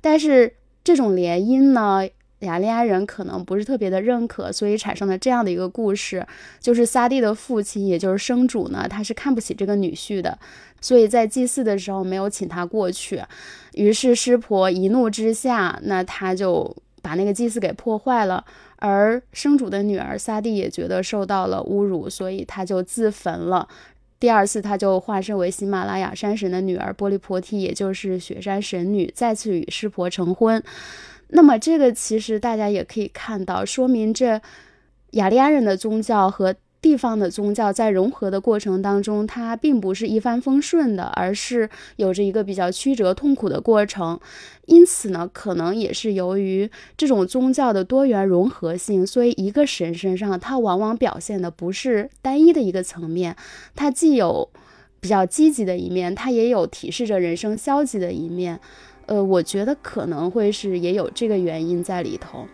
[0.01, 2.05] 但是这种联姻呢，
[2.39, 6.27] 雅利安人可能不是特别的认可，所以产生了这样的一个故事，
[6.59, 10.37] 就是萨蒂的父亲，也就是生主呢，他是看不起这个女婿的，
[10.81, 13.23] 所以在祭祀的时候没有请他过去。
[13.75, 18.43] 于是湿婆一怒之下，那他就把那个祭祀给破坏了。
[18.77, 23.67] 而生主的女儿萨蒂也觉得受到了侮辱，所以他就自焚了。
[24.19, 30.63] 第二次，他就化身为喜马拉雅山神的女儿波利婆提，也就是雪山神女，再次与湿婆成婚。
[31.29, 34.41] 那么，这个其实大家也可以看到，说明这
[35.11, 36.55] 雅利安人的宗教和。
[36.81, 44.19] 地方的宗教在融合的过程当中，它并不是一帆风顺的，而是有着一个比较曲折痛苦的过程。
[44.65, 53.35] 因此呢，可能也是由于这种宗教的多元融合性，所以一个神身上，它往往表现的不是单一的一个层面，
[53.75, 54.49] 它既有
[54.99, 58.59] 比较积极的一面，它也有提示着人生消极的一面。
[59.05, 62.45] 呃，我觉得可能会是也有这个原因在里头。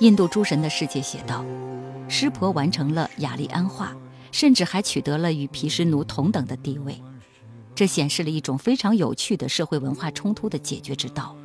[0.00, 1.44] 印度诸神的世界写道
[2.10, 3.96] ：“湿婆完成了雅利安化，
[4.32, 7.00] 甚至还取得了与毗湿奴同等的地位。
[7.76, 11.36] 这显示了一种非常有趣的社会文化冲突的解决之道。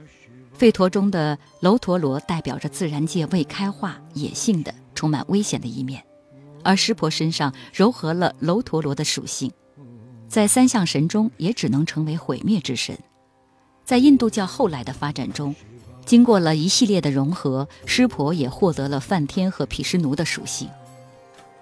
[0.58, 6.04] 吠陀中的楼陀罗代表着自然界未开化、野性的、充满危险的一面，
[6.64, 9.52] 而湿婆身上糅合了楼陀罗的属性，
[10.28, 12.98] 在三相神中也只能成为毁灭之神。”
[13.90, 15.56] 在印度教后来的发展中，
[16.06, 20.70] 经过了一系列的融合，湿婆也获得了梵天和毗湿奴的属性。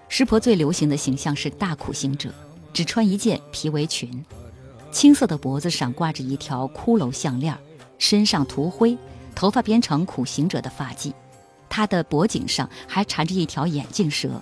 [0.09, 2.29] 湿婆最流行的形象是大苦行者，
[2.73, 4.25] 只穿一件皮围裙，
[4.91, 7.57] 青色的脖子上挂着一条骷髅项链，
[7.97, 8.97] 身上涂灰，
[9.33, 11.13] 头发编成苦行者的发髻。
[11.69, 14.41] 他的脖颈上还缠着一条眼镜蛇，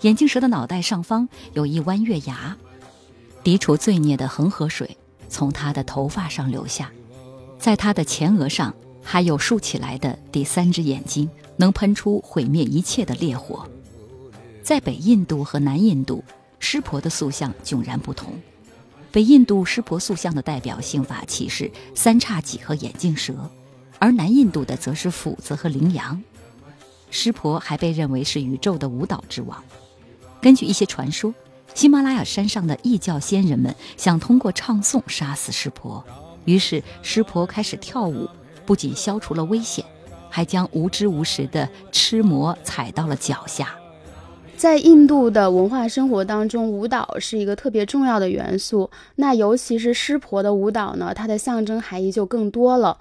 [0.00, 2.56] 眼镜蛇的脑袋上方有一弯月牙。
[3.44, 4.96] 涤除罪孽的恒河水
[5.28, 6.90] 从他的头发上流下。
[7.60, 13.68] 在他的前额上还有竖起来的第三只眼睛，能喷出毁灭一切的烈火。
[14.62, 16.24] 在北印度和南印度，
[16.58, 18.32] 湿婆的塑像迥然不同。
[19.12, 23.50] 北印度湿婆塑像的代表性法器是三叉戟和眼镜蛇，
[23.98, 26.22] 而南印度的则是斧子和羚羊。
[27.10, 29.62] 湿婆还被认为是宇宙的舞蹈之王。
[30.40, 31.34] 根据一些传说，
[31.74, 36.02] 喜马拉雅山上的异教仙人们想通过唱诵杀死湿婆。
[36.44, 38.28] 于是，湿婆开始跳舞，
[38.64, 39.84] 不仅消除了危险，
[40.28, 43.74] 还将无知无识的痴魔踩到了脚下。
[44.56, 48.90] 在印度的文化生活当中，舞蹈是一个特别重要的元素。
[49.16, 52.98] 那尤其是湿婆的舞蹈呢，它的象征含义就更多了。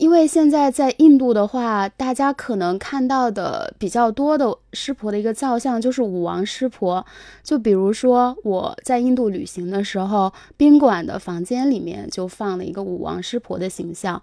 [0.00, 7.04] 因为现在在印度的话，大家可能看到的比较多的湿婆的一个造像就是舞王湿婆。
[7.42, 14.22] 就比如说我在印度旅行的时候，宾馆的房间里面就放了一个舞王湿婆的形象。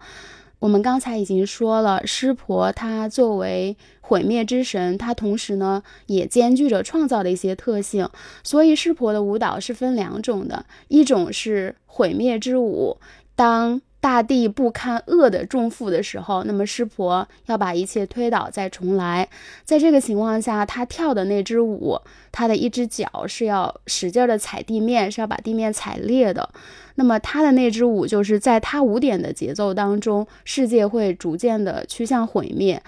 [0.57, 8.09] 我们刚才已经说了，湿婆她作为毁灭之神，她同时呢也兼具着创造的一些特性。
[8.43, 12.97] 所以湿婆的舞蹈是分两种的，一种是毁灭之舞，
[13.35, 13.79] 当。
[13.99, 19.27] 大地不堪恶的重负的时候，那么湿婆要把一切推倒再重来。
[19.65, 21.99] 在这个情况下，他跳的那支舞，
[22.31, 26.47] 他的一只脚是要使劲的踩地面，是要把地面踩裂的。
[26.95, 32.81] 那么他的那支舞，就是在他五点的节奏当中，世界会逐渐的趋向毁灭。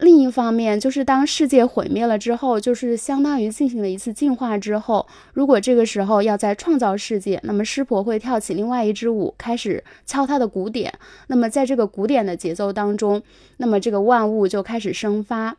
[0.00, 10.90] 另一方面，就是当世界毁灭了之后，就是相当于进行了一次进化之后，如果这个时候要再创造世界，那么湿婆会跳起另外一支舞，开始敲他的鼓点。
[11.26, 13.22] 那么在这个鼓点的节奏当中，
[13.58, 15.54] 那么这个万物就开始生发。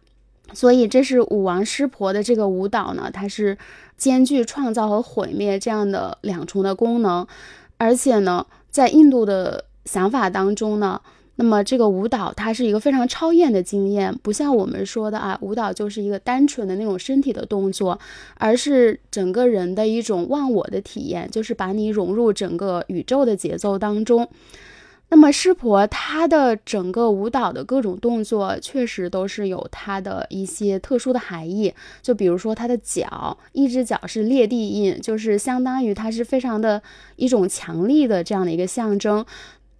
[0.54, 3.56] 所以这是舞王湿婆的这个舞蹈呢，它是
[3.96, 7.28] 兼具创造和毁灭这样的两重的功能。
[7.78, 11.00] 而且呢，在印度的想法当中呢。
[11.36, 17.98] 那么这个舞蹈它是一个非常超验的经验，不像我们说的啊，舞蹈就是一个单纯的那种身体的动作，
[18.38, 24.28] 而是整个人的一种忘我的体验，就是把你融入整个宇宙的节奏当中。
[25.14, 36.82] 那么湿婆她的整个舞蹈的各种动作，确实都是有它的一些特殊的含义，就比如说她的脚，一只脚是裂地印，就是相当于它是非常的
[37.16, 39.26] 一种强力的这样的一个象征。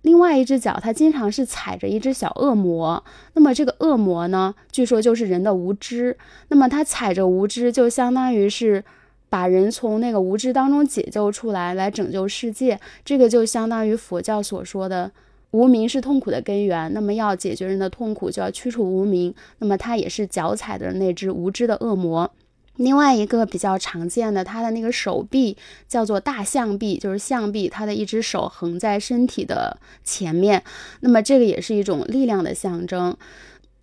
[0.04, 3.04] 另外一只脚，它经常是踩着一只小恶魔。
[3.34, 6.18] 那么这个恶魔呢，据说就是人的无知。
[6.48, 8.84] 那么它踩着无知，就相当于是
[9.30, 12.80] 把人从那个无知当中解救出来，来拯救世界。
[13.06, 15.12] 这个就相当于佛教所说的
[15.52, 16.92] 无名是痛苦的根源。
[16.94, 19.34] 那么要解决人的痛苦，就要驱除无名。
[19.60, 22.32] 那么它也是脚踩的那只无知的恶魔。
[22.78, 25.56] 另外一个比较常见的，它的那个手臂
[25.88, 30.64] 叫做大象臂，就是象臂，它的一只手横在身体的前面，
[31.02, 33.16] 那么这个也是一种力量的象征，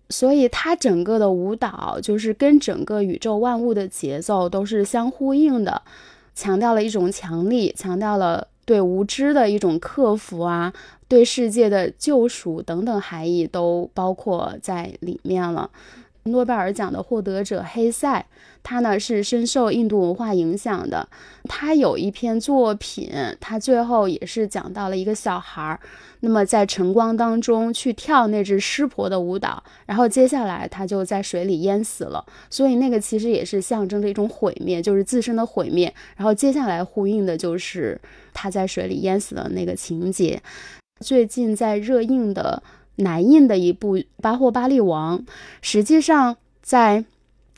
[0.09, 5.81] 所以它整个的舞蹈就是跟整个宇宙万物的节奏都是相呼应的，
[6.35, 8.47] 强调了一种强力，强调了。
[8.65, 10.71] 对无知的一种克服啊，
[11.07, 15.71] 对世界的救赎等等含义都包括在里面了。
[16.25, 18.23] 诺贝尔奖的获得者黑塞，
[18.63, 21.07] 他呢是深受印度文化影响的。
[21.45, 25.79] 他有一篇作品，他最后也是讲到了一个小孩儿，
[26.19, 32.23] 那么在晨光当中去跳那支湿婆的舞蹈，然后接下来他就在水里淹死了。
[32.49, 35.93] 所以那个其实也是象征着一种毁灭，就是自身的毁灭。
[36.15, 37.99] 然后接下来呼应的就是
[38.33, 40.41] 他在水里淹死的那个情节。
[40.99, 42.61] 最近在热映的。
[43.01, 45.17] 南印的一部《巴霍巴利王》，
[45.61, 47.05] 实际上在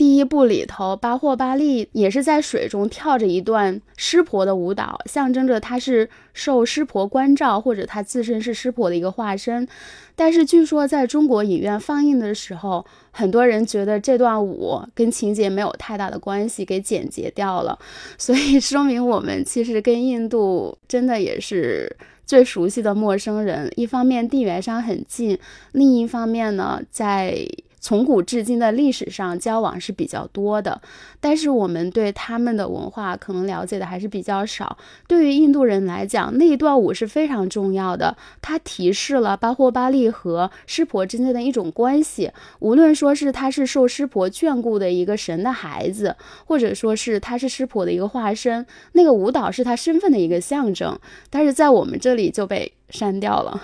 [0.01, 9.67] 第一部里头，巴霍巴利也是在水中跳着一段湿婆的舞蹈，象征着他是受湿婆关照，或者他自身是湿婆的一个化身。
[10.15, 17.77] 但是据说在中国影院放映的时候，很多人觉得这段舞跟情节没有太大的关系，给剪辑掉了。
[18.17, 21.95] 所以说明我们其实跟印度真的也是。
[22.25, 25.37] 最熟悉的陌生人，一方面地缘上很近，
[25.73, 27.45] 另一方面呢，在。
[27.81, 30.79] 从古至今的历史上交往是比较多的，
[31.19, 34.77] 但是我们对他们的文化可能了解的还是比较少。
[35.07, 42.31] 对于印度人来讲，那一段舞是非常重要的，它提示了巴霍巴利和湿婆之间的一种关系。
[42.59, 46.15] 无论说是他是受湿婆眷顾的一个神的孩子，
[46.45, 50.97] 或者说是他是湿婆的一个化身，那个舞蹈是他身份的一个象征，
[51.31, 53.59] 但是在我们这里就被删掉了。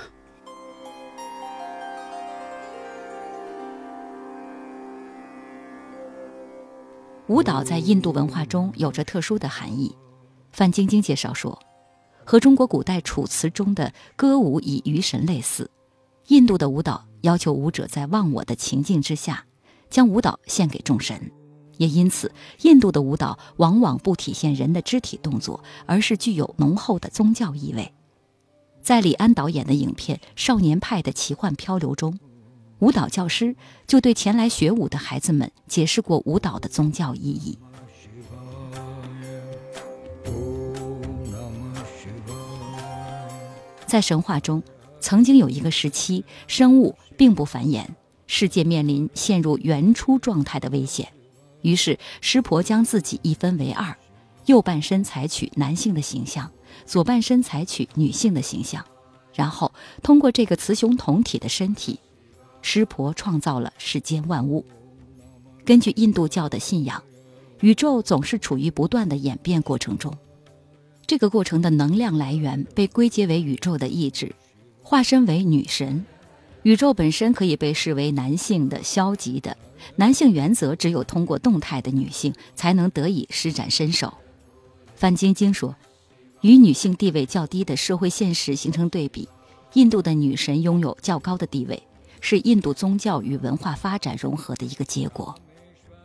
[7.28, 9.94] 舞蹈在印度文化中有着特殊的含义。
[10.52, 11.60] 范晶晶介绍说，
[12.24, 15.70] 和中国古代楚辞中的歌舞以娱神类似，
[16.28, 19.46] 印度的舞蹈要求舞者在忘我的情境之下，
[19.90, 21.30] 将舞蹈献给众神。
[21.78, 27.94] 也因此，印度的舞蹈往往不体现人的肢体动作，而是具有浓厚的宗教意味。
[28.82, 32.18] 在李安导演的影片《少年派的奇幻漂流》中。
[32.80, 33.56] 舞蹈教师
[33.88, 37.58] 就对前来学舞的孩子们解释过舞蹈的宗教意义。
[43.86, 44.62] 在神话中，
[45.00, 47.86] 曾经有一个时期，生物并不繁衍，
[48.28, 51.08] 世界面临陷入原初状态的危险。
[51.62, 53.96] 于是，湿婆将自己一分为二，
[54.46, 56.52] 右半身采取男性的形象，
[56.86, 58.86] 左半身采取女性的形象，
[59.34, 59.72] 然后
[60.04, 62.00] 通过这个雌雄同体的身体。
[62.70, 64.66] 湿婆创造了世间万物。
[65.64, 67.02] 根据印度教的信仰，
[67.62, 70.14] 宇宙总是处于不断的演变过程中。
[71.06, 74.36] 这个过程的能量来源被归结为宇宙的意志，
[74.84, 76.06] 化身为女神。
[76.64, 79.56] 宇宙本身可以被视为男性的、消极的。
[79.96, 84.14] 男性原则只有通过动态的女性才能得以施展身手。
[84.98, 85.74] 范晶晶说
[86.44, 89.30] ：“与女性地位较低的社会现实形成对比，
[89.76, 91.82] 印度的女神拥有较高的地位。”
[92.30, 95.34] 是印度宗教与文化发展融合的一个结果。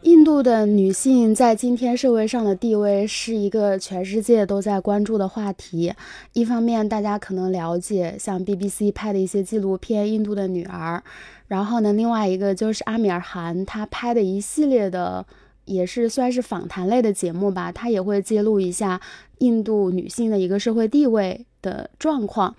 [0.02, 5.92] 印度的女性在今天社会上的地位是一个全世界都在关注的话题。
[6.32, 11.02] 一方面，大家可能了解像 BBC 拍的一些纪录片《印度的女儿》，
[11.48, 15.26] 然后呢，另外一个就是阿米尔汗他拍的一系列的，
[15.64, 19.00] 也是算是访谈类的节目吧，他也会揭露一下
[19.38, 22.54] 印度女性的一个社会地位的状况。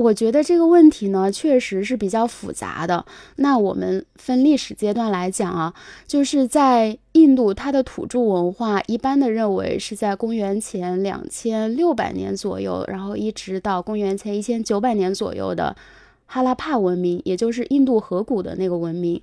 [0.00, 3.04] 我觉得这个问题呢，确实是比较复杂的。
[3.36, 5.74] 那我们分历史阶段来讲啊，
[6.06, 15.76] 就是在印度，它的土著文化一般的认为是在公元前两千六百年左右，然后一直到公元前一千九百年左右的
[16.24, 19.20] 哈拉帕文明，也就是印度河谷的那个文明。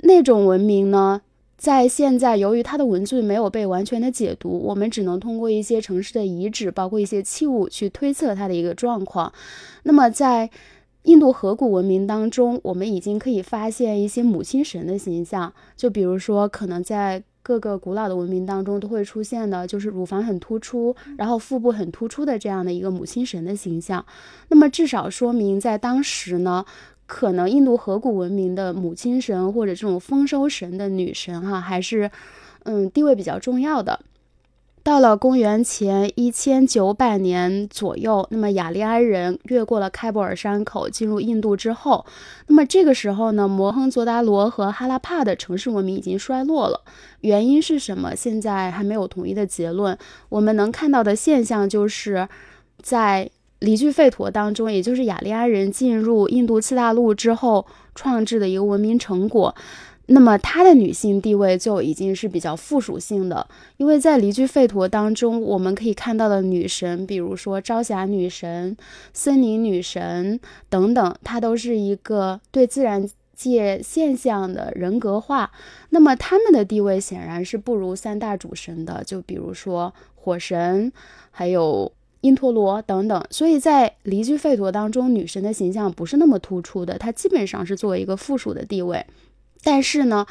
[0.00, 1.22] 那种文明呢？
[1.56, 9.32] 在现在，由于它的文字没有被完全的解读，我们只能通过一些城市的遗址，包括一些器物去推测它的一个状况。
[9.84, 10.50] 那么，在
[11.04, 15.52] 印度河谷文明当中，我们已经可以发现一些母亲神的形象。
[15.76, 24.04] 就比如说，可能在各个古老的文明当中都会出现的，就是乳房很突出，然后腹部很突出的这样的一个母亲神的形象。
[24.48, 26.66] 那么，至少说明在当时呢。
[27.06, 32.10] 可能印度河谷文明的母亲神或者这种丰收神的女神哈，还是
[32.64, 34.00] 嗯地位比较重要的。
[34.82, 42.04] 到了公元前一千九百年左右，那么雅利安人越过了开伯尔山口进入印度之后，
[42.48, 46.82] 那么这个时候呢，摩亨佐达罗和哈拉帕的城市文明已经衰落了。
[47.20, 48.14] 原因是什么？
[48.14, 49.96] 现在还没有统一的结论。
[50.28, 52.28] 我们能看到的现象就是
[52.82, 53.30] 在。
[53.64, 59.54] 离居吠陀当中，也就是雅利安人进入印度次大陆之后创制的一个文明成果，
[60.06, 63.46] 那么她的女性地位就已经是比较附属性的，
[63.78, 68.76] 因为在离居吠陀当中，我们可以看到的女神，比如说朝霞女神、
[69.14, 70.38] 森林女神
[70.68, 75.50] 等等，它都是一个对自然界现象的人格化。
[75.88, 80.92] 那么她们的地位显然是不如三大主神的，就比如说火神，
[81.30, 81.90] 还有。
[82.24, 89.04] 因陀罗等等，所以在离居吠陀当中，女神的形象不是那么突出的，它基本上是作为一个附属的地位。
[89.62, 90.26] 但是呢，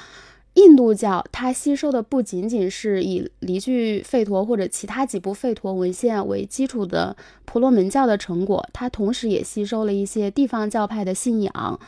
[0.55, 7.15] 印度教它吸收的不仅仅是以离居吠陀或者其他几部吠陀文献为基础的
[7.45, 11.79] 婆罗门教的成果，它同时也吸收了一些地方教派的信仰。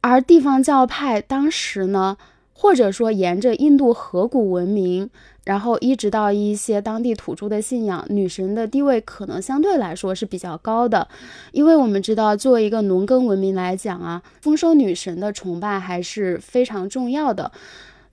[0.00, 2.16] 而地方教派当时呢，
[2.54, 5.10] 或者说沿着印度河谷文明。
[5.44, 11.06] 然后一直到一些当地土著的信仰，女神的地位可能相对来说是比较高的，
[11.52, 17.52] 因为我们知道，作为一个农耕文明来讲啊，丰收女神的崇拜还是非常重要的。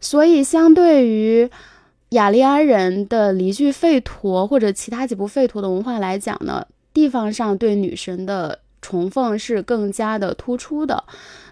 [0.01, 1.49] 所以，相对于
[2.09, 11.01] 雅利安人的离聚吠陀或者其他几部吠陀的文化来讲呢，地方上对女神的崇奉是更加的突出的。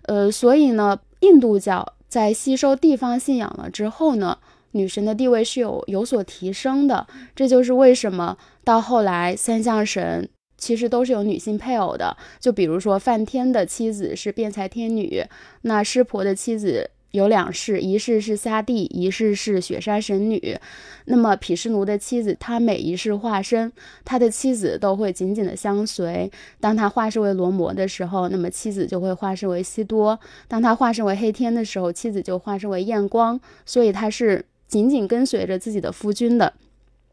[0.01, 4.39] 呃，所以呢，印度教在吸收地方信仰了之后呢。
[4.73, 10.29] 女神的地位是有有所提升的，这就是为什么到后来三相神
[10.59, 12.15] 其实都是有女性配偶的。
[12.39, 15.25] 就比如说梵天的妻子是辩才天女，
[15.63, 20.57] 那湿婆的妻子有两世，一世是沙帝，一世是雪山神女。
[21.05, 23.71] 那么毗湿奴的妻子，他每一世化身，
[24.05, 26.31] 他的妻子都会紧紧的相随。
[26.59, 33.39] 当他化身为罗摩的时候，那么妻子就会化身为西多；当他化身为黑天的时候，妻子就化身为焰光。
[33.65, 34.45] 所以他是。
[34.69, 36.53] 紧紧跟随着自己的夫君的，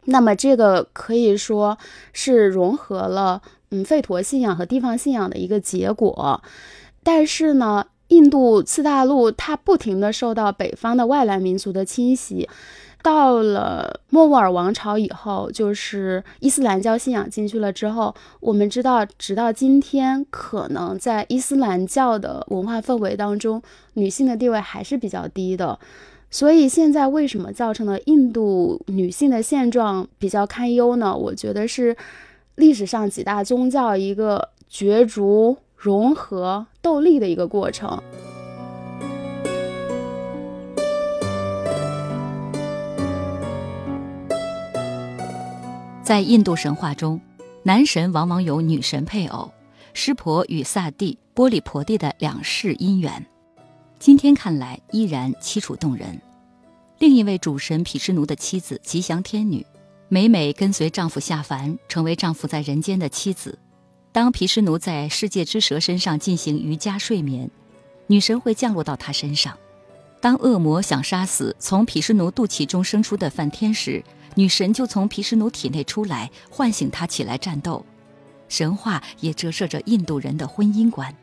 [0.04, 1.78] 那么这个可以说
[2.12, 3.40] 是融合了
[3.70, 6.42] 嗯吠陀信仰和地方信仰的一个结果。
[7.02, 12.48] 但是呢，印度次大陆它不停的受到北方的外来民族的侵袭，
[13.02, 23.62] 到了莫卧儿王朝以后，就是伊斯兰教信仰进去了之后，我们知道，直到今天，可能在伊斯兰教的文化氛围当中，
[23.94, 25.78] 女性的地位还是比较低的。
[26.28, 31.16] 所以现在为什么造成了印度女性的现状比较堪忧呢？
[31.16, 31.96] 我觉得是
[32.56, 38.02] 历史上几大宗教一个角逐、融合、斗力的一个过程。
[46.02, 47.20] 在印度神话中，
[47.62, 49.48] 男神往往有女神配偶，
[49.94, 53.24] 湿婆与萨蒂、波利婆蒂的两世姻缘。
[54.00, 56.20] 今天看来依然凄楚动人。
[56.98, 59.64] 另一位主神毗湿奴的妻子吉祥天女，
[60.08, 63.56] 每每跟随丈夫下凡，成为丈夫在人间的妻子。
[64.16, 67.50] 当毗湿奴在世界之蛇身上进行瑜伽睡眠，
[68.06, 69.54] 女神会降落到他身上。
[70.22, 74.02] 当恶魔想杀死从毗湿奴肚脐中生出的梵天时，
[74.34, 77.84] 女神就从毗湿奴体内出来，唤醒他起来战斗。
[78.48, 81.14] 神话也折射着印度人的婚姻观。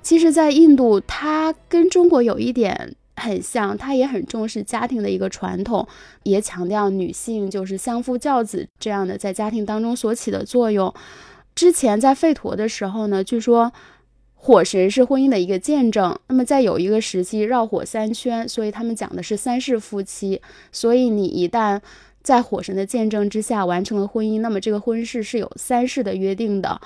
[0.00, 5.86] 其实，在印度，它跟中国有一点很像，它也很重视家庭的一个传统，
[6.22, 10.94] 也强调女性就是相夫教子这样的在家庭当中所起的作用。
[11.56, 13.72] 之前在吠陀的时候呢，据说
[14.34, 16.16] 火神是婚姻的一个见证。
[16.28, 20.42] 那么在有一个时期绕火三圈，所以他们讲的是三世夫妻。
[20.70, 21.80] 所以你一旦
[22.22, 26.78] 在火神的见证之下完成了婚姻，那么这个婚事是有三世的约定的。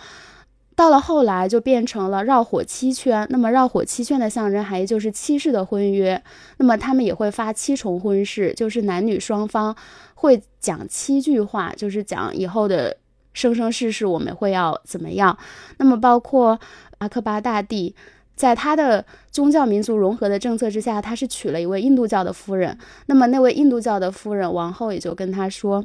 [0.77, 6.23] 到了后来就变成了绕火七圈，那么绕火七圈的象征含义就是七世的婚约，
[6.59, 9.77] 那么他们也会发七重婚事，就是男女双方
[10.15, 12.97] 会讲七句话，就是讲以后的
[13.33, 15.37] 生生世世我们会要怎么样。
[15.79, 16.59] 那么包括
[16.99, 17.95] 阿克巴大帝，
[18.35, 25.85] 在他的宗教民族融合的政策之下，他是娶了一位印度教的夫人，那么那位印度教的夫人王后也就跟他说。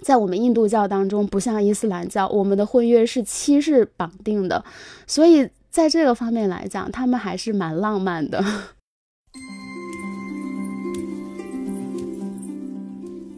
[0.00, 4.62] 在我们印度教当中，不像伊斯兰教，我们的婚约是七世绑定的，
[5.06, 8.44] 所以在这个方面来讲，他们还是蛮浪漫的。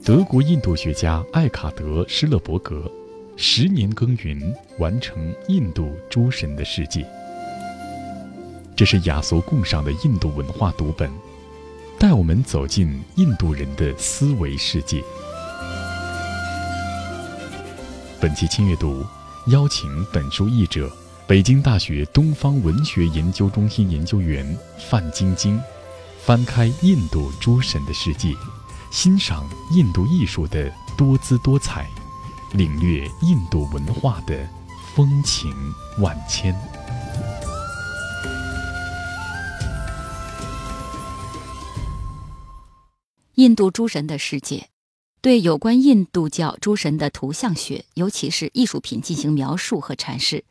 [0.03, 2.91] 德国印度学家艾卡德·施勒伯格，
[3.39, 7.01] 十年耕耘完成《印度诸神的世界》，
[8.75, 11.11] 这是雅俗共赏的印度文化读本，
[11.99, 15.05] 带我们走进印度人的思维世界。
[18.19, 19.05] 本期轻阅读，
[19.49, 20.91] 邀请本书译者、
[21.27, 24.57] 北京大学东方文学研究中心研究员
[24.89, 25.61] 范晶晶，
[26.25, 28.33] 翻开印度诸神的世界，
[28.91, 31.87] 欣赏印度艺术的多姿多彩，
[32.53, 34.49] 领略印度文化的
[34.95, 35.53] 风情
[35.99, 36.55] 万千。
[43.35, 44.71] 印度诸神的世界，
[45.21, 50.45] 对有关印度教诸神的图像学，尤其是艺术品进行描述和阐释。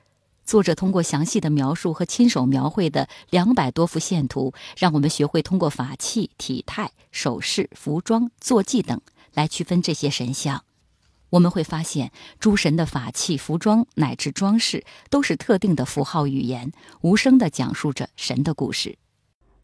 [0.46, 9.02] 作者通过详细的描述和亲手描绘的两百多幅线图，让我们学会通过法器、体态、首饰、服装、坐骑等
[9.34, 10.65] 来区分这些神像。
[11.36, 16.72] 我们会发现，诸神的法器、服装乃至装饰，都是特定的符号语言，
[17.02, 18.98] 无声地讲述着神的故事。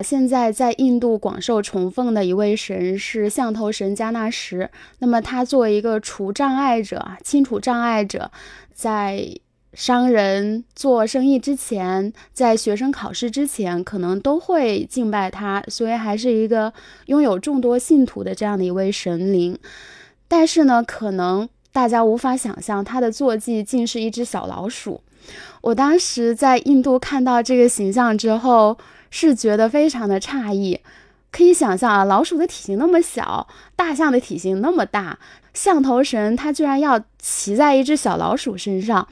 [0.02, 4.70] 现在在印度广受崇奉的一位神是象头神加纳什。
[5.00, 8.30] 那么他作为一个除障碍者、清除障碍者，
[8.74, 9.40] 在
[9.74, 16.74] 商人做生意之前，在学生考试之前，可能都会敬拜他，所以还是一个
[17.06, 19.58] 拥有众多信徒的这样的一位神灵。
[20.28, 25.02] 但是呢，可能大家无法想象他的坐骑竟是一只小老鼠。
[25.62, 28.78] 我当时在印度看到这个形象之后。
[29.14, 30.80] 是觉得非常的诧异，
[31.34, 33.46] 可以想象啊，老鼠的体型那么小，
[33.76, 35.20] 大象的体型那么大，
[35.54, 39.06] 象头神他居然要骑在一只小老鼠身上。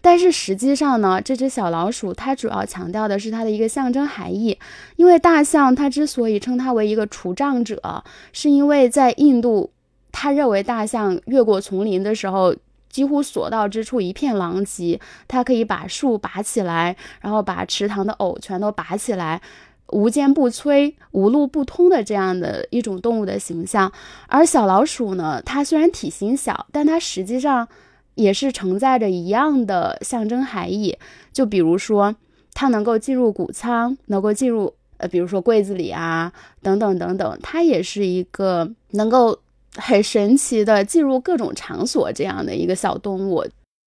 [0.00, 4.58] 但是实际上呢，这只小老鼠它主要强调的是它的一个象征含义。
[4.96, 8.02] 因为大象它之所以称它为一个除障者，
[8.32, 9.70] 是因为在印度，
[10.16, 12.54] 他认为大象越过丛林的时候，
[12.88, 19.42] 几乎所到之处一片狼藉，它可以把树拔起来，然后把池塘的藕全都拔起来，
[19.88, 23.92] 无坚不摧、无路不通的这样的一种动物的形象。
[24.28, 27.66] 而小老鼠呢，它虽然体型小，但它实际上
[28.14, 30.96] 也是承载着一样的象征含义。
[31.32, 32.14] 就比如说，
[32.52, 39.40] 它能够进入谷仓，能够进入呃，比如说柜子里啊，等等等等，它也是一个能够。
[39.76, 43.44] 很神奇的进入各种场所这样的一个小动物，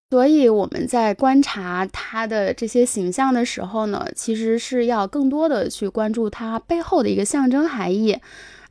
[0.09, 8.17] 所以我们在观察它的这些形象的时候呢，其实是要更多的去关注它背后的一个象征含义。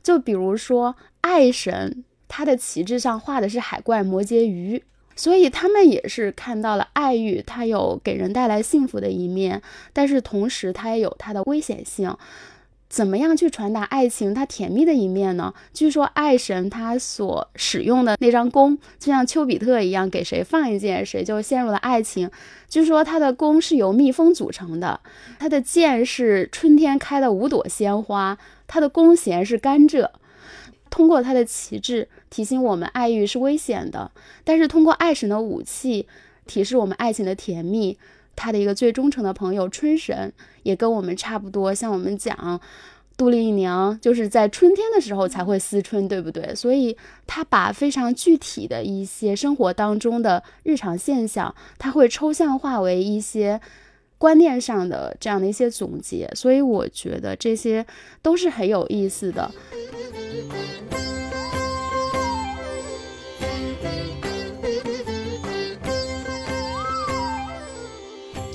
[0.03, 4.83] 就比如说爱神，它的旗帜上画的是海怪摩羯鱼，
[5.15, 9.61] 所以他们也是看到了爱欲，它有给人带来幸福的一面，
[9.91, 12.15] 但是同时它也有它的危险性。
[12.89, 15.53] 怎么样去传达爱情它甜蜜的一面呢？
[15.73, 22.31] 据说爱神他所使用的那张弓，就像丘比特一样，给谁放一箭，谁就陷入了爱情。
[22.69, 24.99] 据说他的弓是由蜜蜂组成的，
[25.37, 30.09] 他的箭是春天开的五朵鲜花，他的弓弦是甘蔗。
[30.89, 34.09] 通过他的旗帜提醒我们爱欲是危险的，
[34.45, 36.07] 但是通过爱神的武器
[36.45, 37.97] 提示我们爱情的甜蜜。
[38.37, 40.31] 他的一个最忠诚的朋友春神
[40.63, 42.61] 也跟我们差不多，像我们讲
[43.17, 46.53] 杜丽娘就是在春天的时候才会思春，对不对？
[46.53, 53.59] 所以他把非常具体的一些生活当中的日常现象，他会抽象化为一些
[54.19, 57.83] 观念上的这样的一些总结，所以我觉得这些
[58.21, 59.51] 都是很有意思的。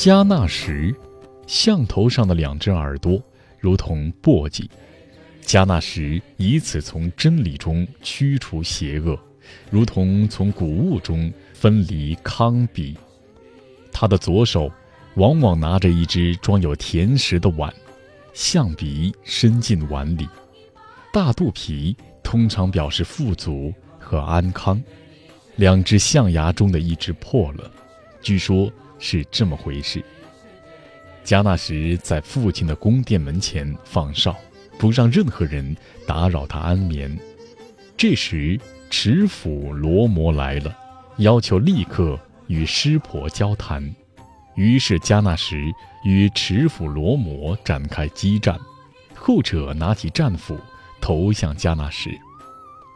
[0.05, 0.93] 加纳什，
[1.47, 3.23] 象头上的两只耳朵
[3.61, 4.69] 如同簸箕，
[5.43, 9.17] 加纳什以此从真理中驱除邪恶，
[9.71, 12.97] 如同从谷物中分离糠秕。
[13.93, 14.69] 他的左手
[15.15, 17.73] 往往拿着一只装有甜食的碗，
[18.35, 20.29] 象鼻伸进碗里，
[21.13, 24.83] 大肚皮通常表示富足和安康。
[25.55, 27.71] 两只象牙中的一只破了，
[28.21, 28.69] 据说。
[29.03, 30.03] 是这么回事。
[31.25, 34.37] 加纳什在父亲的宫殿门前放哨，
[34.79, 35.77] 不让任何人
[36.07, 37.19] 打扰他安眠。
[37.97, 40.77] 这时，持斧罗摩来了，
[41.17, 43.95] 要求立刻与师婆交谈。
[44.55, 45.57] 于是，加纳什
[46.05, 48.59] 与持斧罗摩展开激战。
[49.15, 50.59] 后者拿起战斧
[51.01, 52.11] 投向加纳什，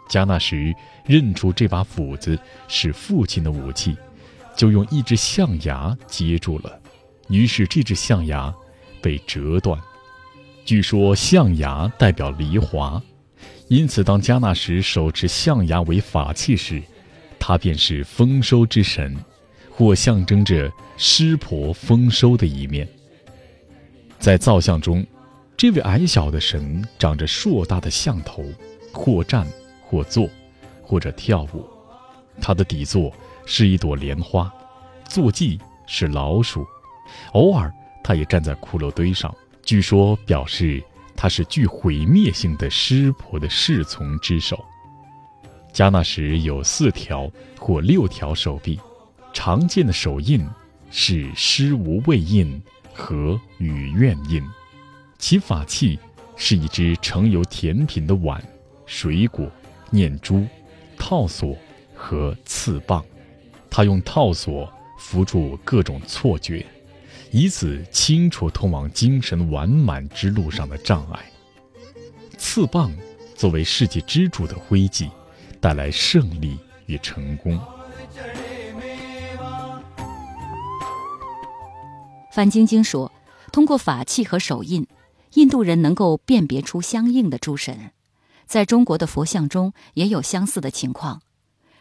[0.09, 2.39] 加纳什认出这把斧子
[2.69, 3.97] 是父亲的武器。
[4.57, 6.81] 就用一只象牙接住了，
[7.29, 8.53] 于是这只象牙
[9.03, 9.79] 被折断。
[10.65, 13.01] 据说象牙代表离华，
[13.69, 16.83] 因此当加纳什手持象牙为法器时，
[17.39, 19.15] 他便是丰收之神，
[19.71, 22.89] 或象征着湿婆丰收的一面。
[24.19, 25.07] 在造像中，
[25.57, 28.43] 这位矮小的神长着硕大的象头，
[28.91, 29.47] 或站，
[29.83, 30.29] 或坐，
[30.83, 31.65] 或者跳舞，
[32.41, 33.13] 他的底座。
[33.47, 34.53] 是一朵莲花，
[35.09, 36.67] 坐骑是老鼠，
[37.33, 37.73] 偶尔
[38.05, 40.83] 他也站在骷髅堆上，据说表示
[41.17, 44.63] 他是具毁灭性的湿婆的侍从之首。
[45.73, 48.81] 加纳什有四条或六条手臂，
[49.33, 50.47] 常见的手印
[50.91, 52.61] 是施无畏印
[52.93, 54.43] 和与愿印，
[55.19, 55.99] 其法器
[56.35, 58.43] 是一只盛有甜品的碗，
[58.87, 59.51] 水果、
[59.91, 60.47] 念珠、
[60.99, 61.57] 套索
[61.95, 63.05] 和刺棒。
[63.77, 66.65] 他用套索扶住各种错觉，
[67.31, 71.31] 以此清除通往精神完满之路上的障碍。
[72.39, 72.91] 刺棒
[73.35, 75.11] 作为世界支柱的徽记，
[75.61, 77.61] 带来胜利与成功。
[82.33, 83.13] 范晶晶说
[83.53, 84.87] ：“通过法器和手印，
[85.35, 87.91] 印度人能够辨别出相应的诸神。
[88.47, 91.21] 在中国的佛像中也有相似的情况。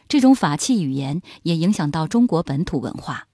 [0.07, 3.27] 这种法器语言也影响到中国本土文化。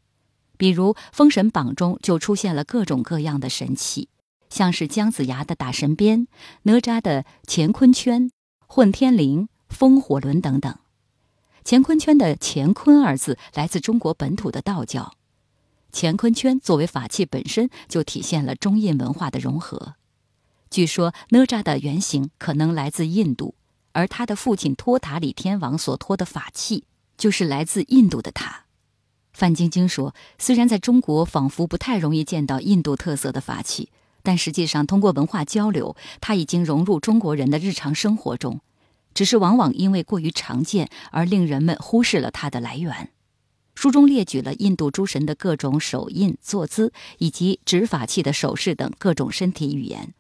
[0.58, 4.10] 比如《封神榜》中就出现了各种各样的神器，
[4.50, 6.28] 像是姜子牙的打神鞭、
[6.64, 8.30] 哪吒的乾坤圈、
[8.68, 10.78] 混天绫、风火轮等等。
[11.66, 15.14] 乾坤圈的‘乾坤’二字来自中国本土的道教。”
[15.94, 19.96] 乾坤圈作为法器本身就体现了中印文化的融合。
[20.70, 23.56] 据说哪吒的原型可能来自印度，
[23.94, 26.86] 而他的父亲托塔李天王所托的法器
[27.18, 28.66] 就是来自印度的塔。
[29.34, 33.90] 范晶晶说：“虽然在中国仿佛不太容易见到印度特色的法器，
[34.22, 38.60] 但实际上通过文化交流，它已经融入中国人的日常生活中，
[39.14, 43.10] 只是往往因为过于常见而令人们忽视了它的来源。”
[43.74, 50.14] 书中列举了印度诸神的各种手印、坐姿以及执法器的手势等各种身体语言。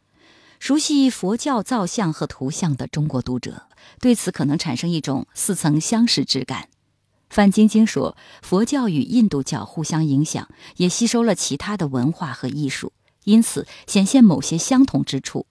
[0.61, 3.63] 熟悉佛教造像和图像的中国读者
[3.99, 6.67] 对此可能产生一种似曾相识之感。
[7.31, 10.47] 范晶晶说：“佛教与印度教互相影响，
[10.77, 12.93] 也吸收了其他的文化和艺术，
[13.23, 15.47] 因此显现某些相同之处，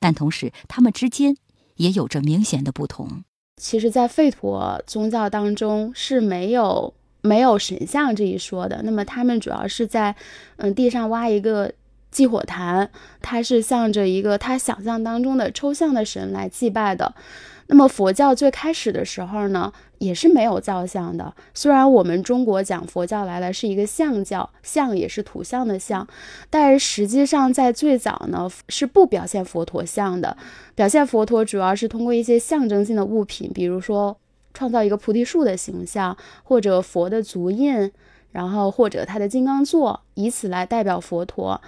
[0.00, 1.36] 但同时他们之间
[1.74, 3.24] 也有着明显的不同。
[3.60, 10.14] 其实，在吠陀宗教当中是没有。”没有神像这一说的，那么他们主要是在，
[10.58, 11.72] 嗯，地上挖一个
[12.10, 12.90] 祭火坛，
[13.20, 17.14] 它是向着一个他想象当中的抽象的神来祭拜的。
[17.68, 21.34] 那么佛教最开始的时候呢，也是没有造像的。
[21.52, 26.06] 虽然我们中国讲佛教来了是一个像教，像也是图像的像，
[26.48, 30.36] 但是实际上在最早呢是不表现佛陀像的，
[30.74, 34.16] 表现佛陀主要是通过一些象征性的物品，比如说。
[34.54, 37.92] 创造一个菩提树的形象，或者佛的足印，
[38.36, 41.58] 然后或者他的金刚座，以此来代表佛陀。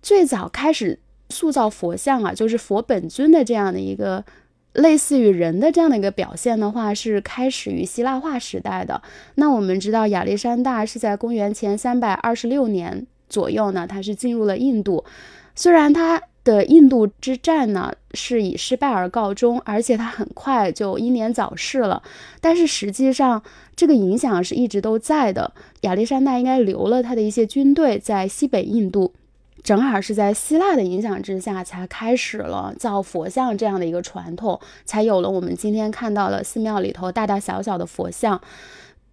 [0.00, 0.98] 最早开始
[1.28, 4.24] 塑造佛像啊，就是佛本尊的这样的一个
[4.72, 9.02] 类似于人的这样的一个表现的话，是开始于希腊化时代的。
[9.34, 15.04] 那我们知道亚历山大是在公元前三百二十六年左右呢，他是进入了印度，
[15.54, 16.22] 虽然他。
[16.48, 22.02] 的印度之战呢，是以失败而告终，而且他很快就英年早逝了。
[22.40, 23.42] 但是实际上，
[23.76, 25.52] 这个影响是一直都在的。
[25.82, 29.12] 亚历山大应该留了他的一些军队在西北印度，
[29.62, 38.40] 正好是在希腊的影响之下，才开始了造佛像这样的一个传统，才有了我们今天看到了寺庙里头大大小小的佛像。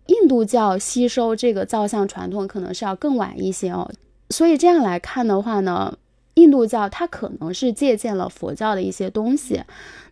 [0.07, 3.91] 印度教吸收这个造像传统可能是要更晚一些哦。
[4.29, 5.97] 所以这样来看的话呢？
[6.35, 9.61] 印度教它可能是借鉴了佛教的一些东西，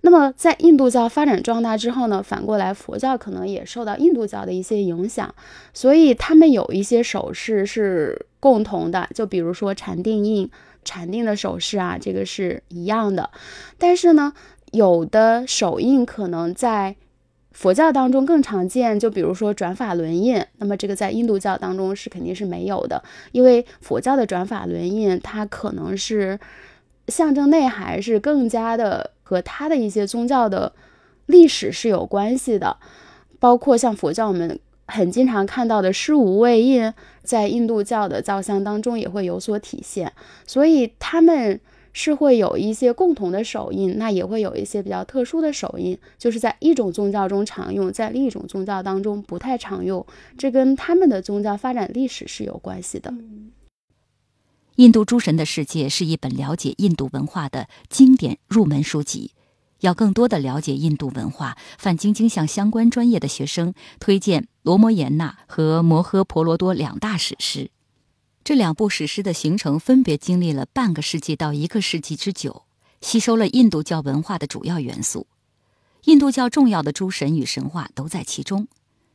[0.01, 5.33] 那么在印度教发展壮大之后呢，反过来佛教可能也受到印度教的一些影响，
[5.73, 10.49] 所以他们有一些手势是共同的，就比如说禅定印、
[10.83, 13.29] 禅定的手势啊，这个是一样的，
[13.77, 14.33] 但是呢，
[14.71, 16.95] 有的手印可能在。
[17.53, 23.01] 佛教当中更常见，就比如说转法轮印，那么这个在印度教当中是肯定是没有的，
[23.31, 26.39] 因为佛教的转法轮印，它可能是
[27.07, 30.73] 象征内涵是更加的和它的一些宗教的
[31.27, 32.75] 历史是有关系的，
[33.39, 36.91] 包括像佛教我们很经常看到的施无畏印，
[37.23, 40.11] 在印度教的造像当中也会有所体现，
[40.45, 41.59] 所以他们。
[41.93, 50.05] 是会有一些共同的手印，那也会有一些比较特殊的手印，就是在一种宗教中常用，在另一种宗教当中不太常用，
[50.37, 53.11] 这跟他们的宗教发展历史是有关系的。
[54.77, 59.31] 《印度诸神的世界》是一本了解印度文化的经典入门书籍。
[59.81, 67.69] 要更多的了解印度文化，范晶晶向相关专业的学生推荐《罗摩衍那》和《摩诃婆罗多》两大史诗。
[68.43, 72.63] 这两部史诗的形成分别经历了半个世纪到一个世纪之久，
[72.99, 75.27] 吸收了印度教文化的主要元素。
[76.03, 78.67] 印度教重要的诸神与神话都在其中。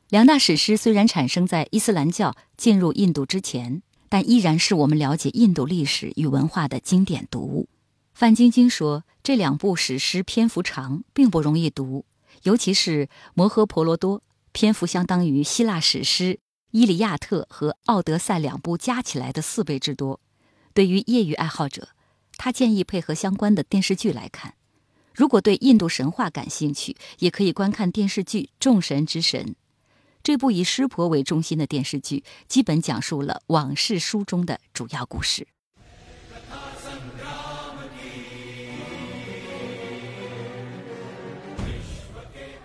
[0.08, 7.68] 两大史诗虽然产生在伊斯兰教进入印度之前，但依然是我们了解印度历史与文化的经典读物。
[8.14, 12.06] 范晶晶说，这两部史诗篇幅长，并不容易读，
[12.44, 13.04] 尤其是
[13.34, 14.20] 《摩诃婆罗多》，
[14.52, 16.34] 篇幅相当于希腊史诗。
[16.70, 20.20] 《伊利亚特》和《奥德赛》两部加起来的四倍之多。
[20.74, 21.88] 对于业余爱好者，
[22.36, 24.54] 他建议配合相关的电视剧来看。
[25.14, 29.44] 如果对印度神话感兴趣，也可以观看电视剧《众神之神》。
[30.22, 35.48] 这部以湿婆为中心的电视剧，基本讲述了往事书中的主要故事。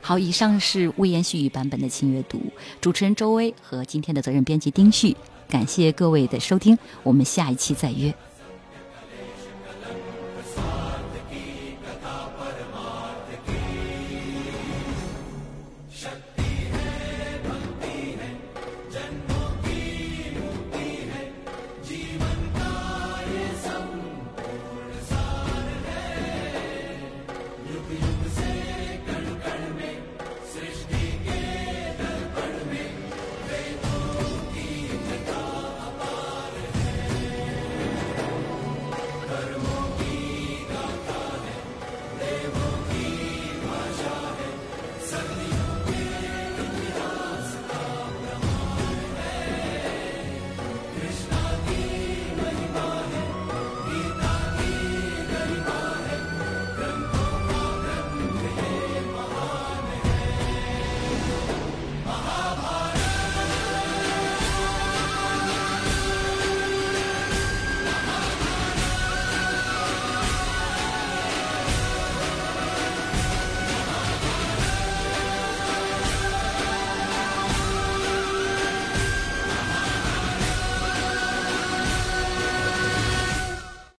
[0.06, 2.38] 好，以上是微言细语版本的轻阅读，
[2.82, 5.16] 主持人周薇和今天的责任编辑丁旭，
[5.48, 8.14] 感谢各位的收听，我们下一期再约。